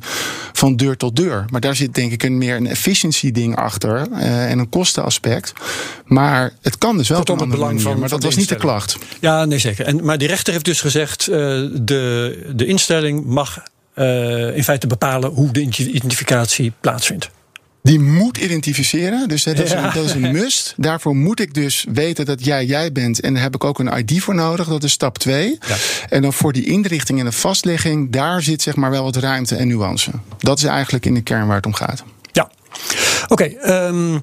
van 0.53 0.75
deur 0.75 0.97
tot 0.97 1.15
deur. 1.15 1.45
Maar 1.49 1.61
daar 1.61 1.75
zit 1.75 1.93
denk 1.93 2.11
ik 2.11 2.23
een 2.23 2.37
meer 2.37 2.55
een 2.55 2.67
efficiency 2.67 3.31
ding 3.31 3.55
achter 3.55 4.07
uh, 4.11 4.51
en 4.51 4.59
een 4.59 4.69
kostenaspect. 4.69 5.53
Maar 6.05 6.53
het 6.61 6.77
kan 6.77 6.97
dus 6.97 7.07
wel. 7.07 7.17
Kortom, 7.17 7.39
het 7.39 7.49
belang 7.49 7.81
van. 7.81 7.99
Maar 7.99 8.09
dat 8.09 8.23
was 8.23 8.35
niet 8.35 8.49
de 8.49 8.55
klacht. 8.55 8.97
Ja, 9.19 9.45
nee 9.45 9.59
zeker. 9.59 9.85
En, 9.85 10.05
maar 10.05 10.17
die 10.17 10.27
rechter 10.27 10.53
heeft 10.53 10.65
dus 10.65 10.81
gezegd: 10.81 11.27
uh, 11.29 11.35
de 11.71 12.53
de 12.55 12.65
instelling 12.65 13.25
mag 13.25 13.63
in 14.55 14.63
feite 14.63 14.87
bepalen 14.87 15.29
hoe 15.29 15.51
de 15.51 15.61
identificatie 15.61 16.73
plaatsvindt. 16.79 17.29
Die 17.85 17.99
moet 17.99 18.37
identificeren, 18.37 19.27
dus 19.27 19.43
dat 19.43 19.59
is, 19.59 19.71
een, 19.71 19.83
dat 19.83 20.05
is 20.05 20.11
een 20.11 20.31
must. 20.31 20.73
Daarvoor 20.77 21.15
moet 21.15 21.39
ik 21.39 21.53
dus 21.53 21.85
weten 21.93 22.25
dat 22.25 22.45
jij 22.45 22.65
jij 22.65 22.91
bent. 22.91 23.19
En 23.19 23.33
daar 23.33 23.43
heb 23.43 23.55
ik 23.55 23.63
ook 23.63 23.79
een 23.79 23.97
ID 23.97 24.23
voor 24.23 24.35
nodig. 24.35 24.67
Dat 24.67 24.83
is 24.83 24.91
stap 24.91 25.17
2. 25.17 25.57
Ja. 25.67 25.75
En 26.09 26.21
dan 26.21 26.33
voor 26.33 26.53
die 26.53 26.65
inrichting 26.65 27.19
en 27.19 27.25
de 27.25 27.31
vastlegging, 27.31 28.11
daar 28.11 28.41
zit 28.41 28.61
zeg 28.61 28.75
maar 28.75 28.89
wel 28.89 29.03
wat 29.03 29.15
ruimte 29.15 29.55
en 29.55 29.67
nuance. 29.67 30.11
Dat 30.37 30.57
is 30.57 30.63
eigenlijk 30.63 31.05
in 31.05 31.13
de 31.13 31.21
kern 31.21 31.47
waar 31.47 31.55
het 31.55 31.65
om 31.65 31.73
gaat. 31.73 32.03
Ja, 32.31 32.49
oké. 33.27 33.33
Okay, 33.33 33.57
um, 33.87 34.13
ehm, 34.13 34.19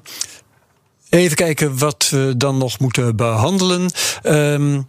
even 1.09 1.35
kijken 1.35 1.77
wat 1.77 2.07
we 2.09 2.33
dan 2.37 2.57
nog 2.57 2.79
moeten 2.79 3.15
behandelen. 3.15 3.91
Um, 4.23 4.87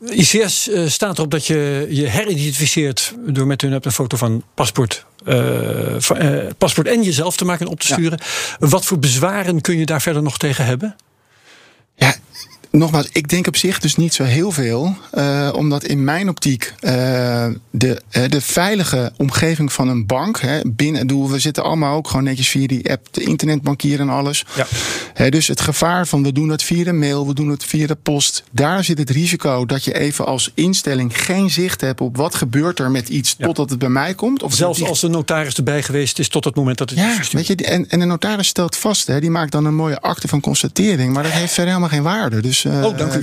ICS 0.00 0.68
uh, 0.68 0.84
eh, 0.84 0.90
staat 0.90 1.18
erop 1.18 1.30
dat 1.30 1.46
je 1.46 1.86
je 1.90 2.06
heridentificeert 2.06 3.14
door 3.26 3.46
met 3.46 3.60
hun 3.60 3.72
een 3.72 3.92
foto 3.92 4.16
van 4.16 4.42
paspoort, 4.54 5.04
uh, 5.26 5.96
uh, 6.22 6.46
paspoort 6.58 6.86
en 6.86 7.02
jezelf 7.02 7.36
te 7.36 7.44
maken 7.44 7.66
en 7.66 7.72
op 7.72 7.80
te 7.80 7.86
sturen. 7.86 8.18
Wat 8.58 8.84
voor 8.84 8.98
bezwaren 8.98 9.60
kun 9.60 9.78
je 9.78 9.86
daar 9.86 10.02
verder 10.02 10.22
nog 10.22 10.38
tegen 10.38 10.64
hebben? 10.64 10.96
Ja, 11.94 12.14
Nogmaals, 12.76 13.08
ik 13.12 13.28
denk 13.28 13.46
op 13.46 13.56
zich 13.56 13.78
dus 13.78 13.96
niet 13.96 14.14
zo 14.14 14.24
heel 14.24 14.50
veel. 14.50 14.96
Uh, 15.14 15.50
omdat 15.54 15.84
in 15.84 16.04
mijn 16.04 16.28
optiek 16.28 16.74
uh, 16.80 17.46
de, 17.70 18.02
uh, 18.10 18.28
de 18.28 18.40
veilige 18.40 19.12
omgeving 19.16 19.72
van 19.72 19.88
een 19.88 20.06
bank. 20.06 20.40
Hè, 20.40 20.60
binnen, 20.64 21.06
doe, 21.06 21.30
we 21.30 21.38
zitten 21.38 21.62
allemaal 21.62 21.96
ook 21.96 22.08
gewoon 22.08 22.24
netjes 22.24 22.48
via 22.48 22.66
die 22.66 22.90
app, 22.90 23.06
de 23.10 23.22
internetbankier 23.22 24.00
en 24.00 24.08
alles. 24.08 24.44
Ja. 24.56 24.66
Hè, 25.14 25.28
dus 25.28 25.48
het 25.48 25.60
gevaar 25.60 26.06
van 26.06 26.22
we 26.22 26.32
doen 26.32 26.48
het 26.48 26.62
via 26.62 26.84
de 26.84 26.92
mail, 26.92 27.26
we 27.26 27.34
doen 27.34 27.48
het 27.48 27.64
via 27.64 27.86
de 27.86 27.94
post. 27.94 28.44
Daar 28.50 28.84
zit 28.84 28.98
het 28.98 29.10
risico 29.10 29.66
dat 29.66 29.84
je 29.84 29.98
even 29.98 30.26
als 30.26 30.50
instelling 30.54 31.24
geen 31.24 31.50
zicht 31.50 31.80
hebt 31.80 32.00
op 32.00 32.16
wat 32.16 32.34
gebeurt 32.34 32.78
er 32.78 32.90
met 32.90 33.08
iets 33.08 33.34
ja. 33.38 33.46
totdat 33.46 33.70
het 33.70 33.78
bij 33.78 33.88
mij 33.88 34.14
komt. 34.14 34.42
Of 34.42 34.54
Zelfs 34.54 34.82
als 34.82 35.00
de 35.00 35.08
notaris 35.08 35.54
erbij 35.54 35.82
geweest 35.82 36.18
is 36.18 36.28
tot 36.28 36.44
het 36.44 36.54
moment 36.54 36.78
dat 36.78 36.90
het 36.90 36.98
ja, 36.98 37.18
weet 37.30 37.46
je, 37.46 37.54
en, 37.54 37.88
en 37.88 37.98
de 37.98 38.04
notaris 38.04 38.48
stelt 38.48 38.76
vast, 38.76 39.06
hè, 39.06 39.20
die 39.20 39.30
maakt 39.30 39.52
dan 39.52 39.64
een 39.64 39.74
mooie 39.74 40.00
akte 40.00 40.28
van 40.28 40.40
constatering. 40.40 41.12
Maar 41.12 41.22
dat 41.22 41.32
heeft 41.32 41.52
verder 41.52 41.74
helemaal 41.74 41.94
geen 41.94 42.02
waarde. 42.02 42.40
Dus 42.40 42.65
uh, 42.66 42.84
oh, 42.84 42.98
dank 42.98 43.14
u. 43.14 43.20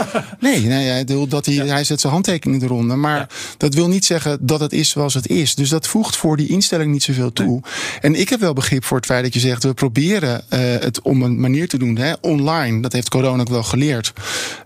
nee, 0.46 0.60
nee 0.60 0.88
hij, 0.88 1.04
dat 1.28 1.46
hij, 1.46 1.54
hij 1.54 1.84
zet 1.84 2.00
zijn 2.00 2.12
handtekening 2.12 2.62
eronder. 2.62 2.98
Maar 2.98 3.28
dat 3.56 3.74
wil 3.74 3.88
niet 3.88 4.04
zeggen 4.04 4.38
dat 4.40 4.60
het 4.60 4.72
is 4.72 4.88
zoals 4.88 5.14
het 5.14 5.28
is. 5.28 5.54
Dus 5.54 5.68
dat 5.68 5.86
voegt 5.86 6.16
voor 6.16 6.36
die 6.36 6.48
instelling 6.48 6.92
niet 6.92 7.02
zoveel 7.02 7.32
toe. 7.32 7.62
En 8.00 8.14
ik 8.14 8.28
heb 8.28 8.40
wel 8.40 8.52
begrip 8.52 8.84
voor 8.84 8.96
het 8.96 9.06
feit 9.06 9.24
dat 9.24 9.34
je 9.34 9.40
zegt... 9.40 9.62
we 9.62 9.74
proberen 9.74 10.44
uh, 10.50 10.58
het 10.60 11.02
om 11.02 11.22
een 11.22 11.40
manier 11.40 11.68
te 11.68 11.78
doen, 11.78 11.96
hè, 11.96 12.12
online. 12.20 12.80
Dat 12.80 12.92
heeft 12.92 13.08
corona 13.08 13.40
ook 13.40 13.48
wel 13.48 13.62
geleerd. 13.62 14.12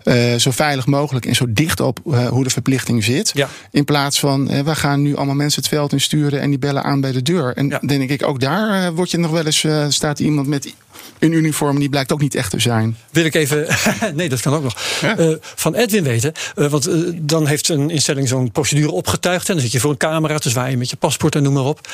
Uh, 0.03 0.35
zo 0.35 0.51
veilig 0.51 0.85
mogelijk 0.85 1.25
en 1.25 1.35
zo 1.35 1.45
dicht 1.49 1.79
op 1.79 1.99
hoe 2.29 2.43
de 2.43 2.49
verplichting 2.49 3.03
zit. 3.03 3.31
Ja. 3.33 3.49
In 3.71 3.85
plaats 3.85 4.19
van, 4.19 4.63
we 4.63 4.75
gaan 4.75 5.01
nu 5.01 5.15
allemaal 5.15 5.35
mensen 5.35 5.61
het 5.61 5.69
veld 5.69 5.91
in 5.91 6.01
sturen... 6.01 6.41
en 6.41 6.49
die 6.49 6.59
bellen 6.59 6.83
aan 6.83 7.01
bij 7.01 7.11
de 7.11 7.21
deur. 7.21 7.53
En 7.55 7.79
denk 7.85 8.09
ik, 8.09 8.27
ook 8.27 8.39
daar 8.39 8.93
word 8.93 9.11
je 9.11 9.17
nog 9.17 9.31
wel 9.31 9.45
eens... 9.45 9.65
staat 9.89 10.19
iemand 10.19 10.47
met 10.47 10.73
een 11.19 11.31
uniform 11.31 11.79
die 11.79 11.89
blijkt 11.89 12.11
ook 12.11 12.21
niet 12.21 12.35
echt 12.35 12.51
te 12.51 12.59
zijn. 12.59 12.97
Wil 13.11 13.25
ik 13.25 13.35
even, 13.35 13.67
nee, 14.15 14.29
dat 14.29 14.41
kan 14.41 14.53
ook 14.53 14.63
nog. 14.63 15.01
Uh, 15.19 15.35
van 15.41 15.75
Edwin 15.75 16.03
weten. 16.03 16.33
Uh, 16.55 16.67
want 16.67 16.87
uh, 16.87 17.11
dan 17.15 17.47
heeft 17.47 17.69
een 17.69 17.89
instelling 17.89 18.27
zo'n 18.27 18.51
procedure 18.51 18.91
opgetuigd. 18.91 19.47
En 19.47 19.53
dan 19.53 19.63
zit 19.63 19.71
je 19.71 19.79
voor 19.79 19.91
een 19.91 19.97
camera 19.97 20.37
te 20.37 20.49
zwaaien 20.49 20.77
met 20.77 20.89
je 20.89 20.95
paspoort 20.95 21.35
en 21.35 21.43
noem 21.43 21.53
maar 21.53 21.63
op. 21.63 21.87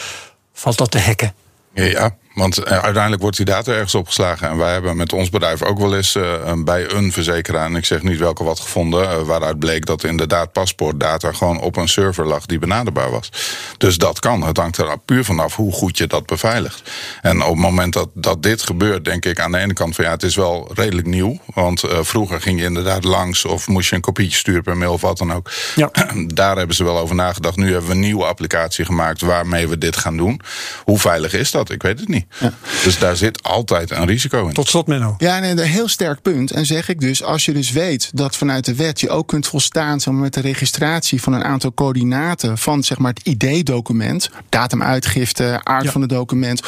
Valt 0.54 0.78
dat 0.78 0.91
te 0.91 1.00
hacken? 1.00 1.34
Ja, 1.74 2.15
want 2.36 2.58
eh, 2.58 2.78
uiteindelijk 2.78 3.21
wordt 3.21 3.38
die 3.38 3.45
data 3.45 3.71
ergens 3.71 3.95
opgeslagen. 3.95 4.50
En 4.50 4.58
wij 4.58 4.71
hebben 4.71 4.98
met 4.98 5.13
ons 5.13 5.30
bedrijf 5.30 5.63
ook 5.63 5.80
wel 5.80 5.95
eens 5.95 6.15
uh, 6.15 6.54
bij 6.58 6.91
een 6.91 7.12
verzekeraar, 7.12 7.65
en 7.65 7.76
ik 7.76 7.86
zeg 7.86 8.04
niet 8.04 8.19
welke 8.19 8.43
wat 8.43 8.60
gevonden, 8.60 9.02
uh, 9.02 9.21
waaruit 9.21 9.60
bleek 9.60 9.86
dat 9.86 10.04
inderdaad 10.04 10.52
paspoortdata 10.52 11.32
gewoon 11.32 11.62
op 11.62 11.76
een 11.76 11.88
server 11.88 12.26
lag 12.26 12.45
die 12.45 12.60
benaderbaar 12.60 13.12
was. 13.12 13.30
Dus 13.78 13.98
dat 13.98 14.19
kan. 14.19 14.43
Het 14.43 14.58
hangt 14.58 14.78
er 14.78 14.98
puur 15.06 15.26
vanaf 15.26 15.56
hoe 15.56 15.71
goed 15.71 15.98
je 15.98 16.08
dat 16.08 16.26
beveiligt. 16.26 16.91
En 17.21 17.41
op 17.41 17.50
het 17.50 17.62
moment 17.62 17.93
dat, 17.93 18.10
dat 18.13 18.43
dit 18.43 18.62
gebeurt, 18.62 19.06
denk 19.06 19.26
ik 19.26 19.39
aan 19.39 19.52
de 19.52 19.58
ene 19.58 19.74
kant 19.74 19.95
van 19.95 20.06
ja, 20.06 20.12
het 20.12 20.24
is 20.24 20.36
wel 20.36 20.71
redelijk 20.74 21.08
nieuw. 21.08 21.39
Want 21.54 21.84
vroeger 22.02 22.41
ging 22.41 22.60
je 22.60 22.65
inderdaad 22.65 23.04
langs 23.04 23.45
of 23.45 23.67
moest 23.67 23.89
je 23.89 23.95
een 23.95 24.02
kopietje 24.02 24.38
sturen 24.38 24.63
per 24.63 24.78
mail 24.78 24.93
of 24.93 25.02
wat 25.02 25.17
dan 25.17 25.34
ook. 25.34 25.52
Ja. 25.76 25.91
Daar 26.28 26.58
hebben 26.58 26.76
ze 26.76 26.84
wel 26.84 26.98
over 26.98 27.15
nagedacht. 27.15 27.56
Nu 27.56 27.71
hebben 27.71 27.89
we 27.89 27.95
een 27.95 28.00
nieuwe 28.00 28.26
applicatie 28.26 28.86
gemaakt 28.86 29.21
waarmee 29.21 29.67
we 29.67 29.78
dit 29.78 29.98
gaan 29.98 30.17
doen. 30.17 30.41
Hoe 30.84 31.00
veilig 31.00 31.34
is 31.34 31.52
dat? 31.52 31.69
Ik 31.69 31.82
weet 31.82 32.00
het 32.00 32.10
niet. 32.10 32.25
Ja. 32.40 32.54
Dus 32.84 33.00
daar 33.00 33.16
zit 33.16 33.44
altijd 33.44 33.92
een 33.92 34.06
risico 34.06 34.48
in. 34.48 34.54
Tot 34.54 34.68
slot, 34.68 34.88
Menno. 34.88 35.16
Ja, 35.18 35.40
nee, 35.40 35.52
een 35.52 35.60
heel 35.60 35.88
sterk 35.88 36.22
punt. 36.22 36.52
En 36.52 36.66
zeg 36.66 36.90
ik 36.90 37.00
dus, 37.00 37.24
als 37.24 37.46
je 37.46 37.54
dus 37.54 37.72
weet 37.72 38.10
dat 38.14 38.36
vanuit 38.36 38.66
de 38.66 38.76
wet 38.76 39.00
je 39.00 39.10
ook 39.10 39.28
kunt 39.28 39.48
volstaan 39.48 40.00
zeg 40.00 40.14
maar, 40.14 40.22
met 40.22 40.34
de 40.34 40.42
registratie 40.42 41.22
van 41.22 41.34
een 41.34 41.44
aantal 41.44 41.74
coördinaten 41.74 42.58
van 42.58 42.84
zeg 42.84 42.98
maar, 42.98 43.14
het 43.14 43.28
ID-document, 43.28 44.30
datumuitgifte, 44.50 45.60
aard 45.64 45.90
van 45.90 46.02
het 46.02 46.10
document, 46.10 46.62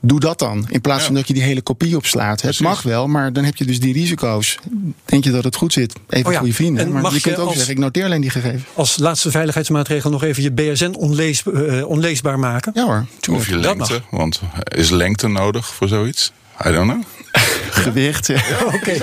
doe 0.00 0.20
dat 0.20 0.38
dan. 0.38 0.66
In 0.68 0.80
plaats 0.80 1.04
van 1.04 1.14
dat 1.14 1.28
je 1.28 1.34
die 1.34 1.42
hele 1.42 1.62
kopie 1.62 1.96
opslaat. 1.96 2.40
Het 2.40 2.60
mag 2.60 2.82
wel, 2.82 3.06
maar 3.06 3.32
dan 3.32 3.44
heb 3.44 3.56
je 3.56 3.64
dus 3.64 3.80
die 3.80 3.92
risico's. 3.92 4.58
Denk 5.04 5.24
je 5.24 5.30
dat 5.30 5.44
het 5.44 5.56
goed 5.56 5.72
zit? 5.72 5.92
Even 6.08 6.32
oh 6.32 6.38
voor 6.38 6.46
je 6.46 6.54
vrienden. 6.54 6.92
maar 6.92 7.14
je 7.14 7.20
kunt 7.20 7.38
ook 7.38 7.52
zeggen, 7.52 7.72
ik 7.72 7.78
noteer 7.78 8.04
alleen 8.04 8.20
die 8.20 8.30
gegevens. 8.30 8.62
Als 8.74 8.98
laatste 8.98 9.30
veiligheidsmaatregel 9.30 10.10
nog 10.10 10.22
even 10.22 10.42
je 10.42 10.52
BSN 10.52 10.94
onlees, 10.98 11.42
uh, 11.52 11.86
onleesbaar 11.88 12.38
maken. 12.38 12.72
Ja 12.74 12.84
hoor. 12.84 13.06
Of 13.30 13.48
je 13.48 13.56
lengte, 13.56 14.02
want 14.10 14.40
is 14.64 14.90
lengte 14.90 15.03
nodig 15.12 15.66
voor 15.66 15.88
zoiets? 15.88 16.32
I 16.66 16.70
don't 16.70 16.90
know. 16.90 17.02
Gewicht, 17.84 18.26
ja. 18.26 18.42
Oké. 18.72 18.96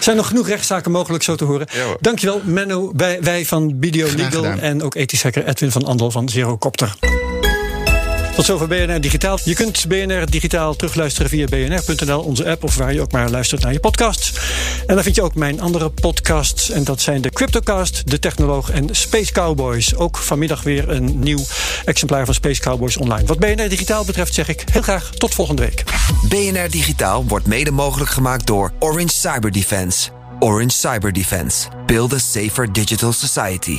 Zijn 0.00 0.16
nog 0.16 0.26
genoeg 0.26 0.48
rechtszaken 0.48 0.90
mogelijk 0.90 1.22
zo 1.22 1.34
te 1.34 1.44
horen? 1.44 1.66
Ja, 1.72 1.96
Dankjewel, 2.00 2.40
Menno. 2.44 2.92
Wij, 2.96 3.22
wij 3.22 3.46
van 3.46 3.76
Video 3.80 4.08
Legal 4.16 4.44
en 4.44 4.82
ook 4.82 4.94
ethisch 4.94 5.22
hacker 5.22 5.46
Edwin 5.46 5.70
van 5.70 5.84
Andel 5.84 6.10
van 6.10 6.28
Zerocopter. 6.28 6.94
Tot 8.34 8.44
zover 8.44 8.68
BNR 8.68 9.00
Digitaal. 9.00 9.38
Je 9.44 9.54
kunt 9.54 9.88
BNR 9.88 10.30
Digitaal 10.30 10.76
terugluisteren 10.76 11.30
via 11.30 11.46
bnr.nl, 11.46 12.20
onze 12.20 12.50
app 12.50 12.64
of 12.64 12.76
waar 12.76 12.92
je 12.92 13.00
ook 13.00 13.12
maar 13.12 13.30
luistert 13.30 13.62
naar 13.62 13.72
je 13.72 13.80
podcasts. 13.80 14.32
En 14.86 14.94
dan 14.94 15.04
vind 15.04 15.14
je 15.14 15.22
ook 15.22 15.34
mijn 15.34 15.60
andere 15.60 15.90
podcasts. 15.90 16.70
En 16.70 16.84
dat 16.84 17.00
zijn 17.00 17.20
de 17.20 17.30
Cryptocast, 17.30 18.10
De 18.10 18.18
Technoloog 18.18 18.70
en 18.70 18.88
Space 18.90 19.32
Cowboys. 19.32 19.96
Ook 19.96 20.16
vanmiddag 20.16 20.62
weer 20.62 20.88
een 20.88 21.18
nieuw 21.18 21.44
exemplaar 21.84 22.24
van 22.24 22.34
Space 22.34 22.60
Cowboys 22.60 22.96
online. 22.96 23.26
Wat 23.26 23.38
BNR 23.38 23.68
Digitaal 23.68 24.04
betreft 24.04 24.34
zeg 24.34 24.48
ik 24.48 24.64
heel 24.72 24.82
graag 24.82 25.10
tot 25.10 25.34
volgende 25.34 25.62
week. 25.62 25.84
BNR 26.28 26.70
Digitaal 26.70 27.24
wordt 27.26 27.46
mede 27.46 27.70
mogelijk 27.70 28.10
gemaakt 28.10 28.46
door 28.46 28.72
Orange 28.78 29.14
Cyber 29.14 29.52
Defense. 29.52 30.10
Orange 30.38 30.76
Cyber 30.76 31.12
Defense. 31.12 31.68
Build 31.86 32.12
a 32.12 32.18
safer 32.18 32.72
digital 32.72 33.12
society. 33.12 33.78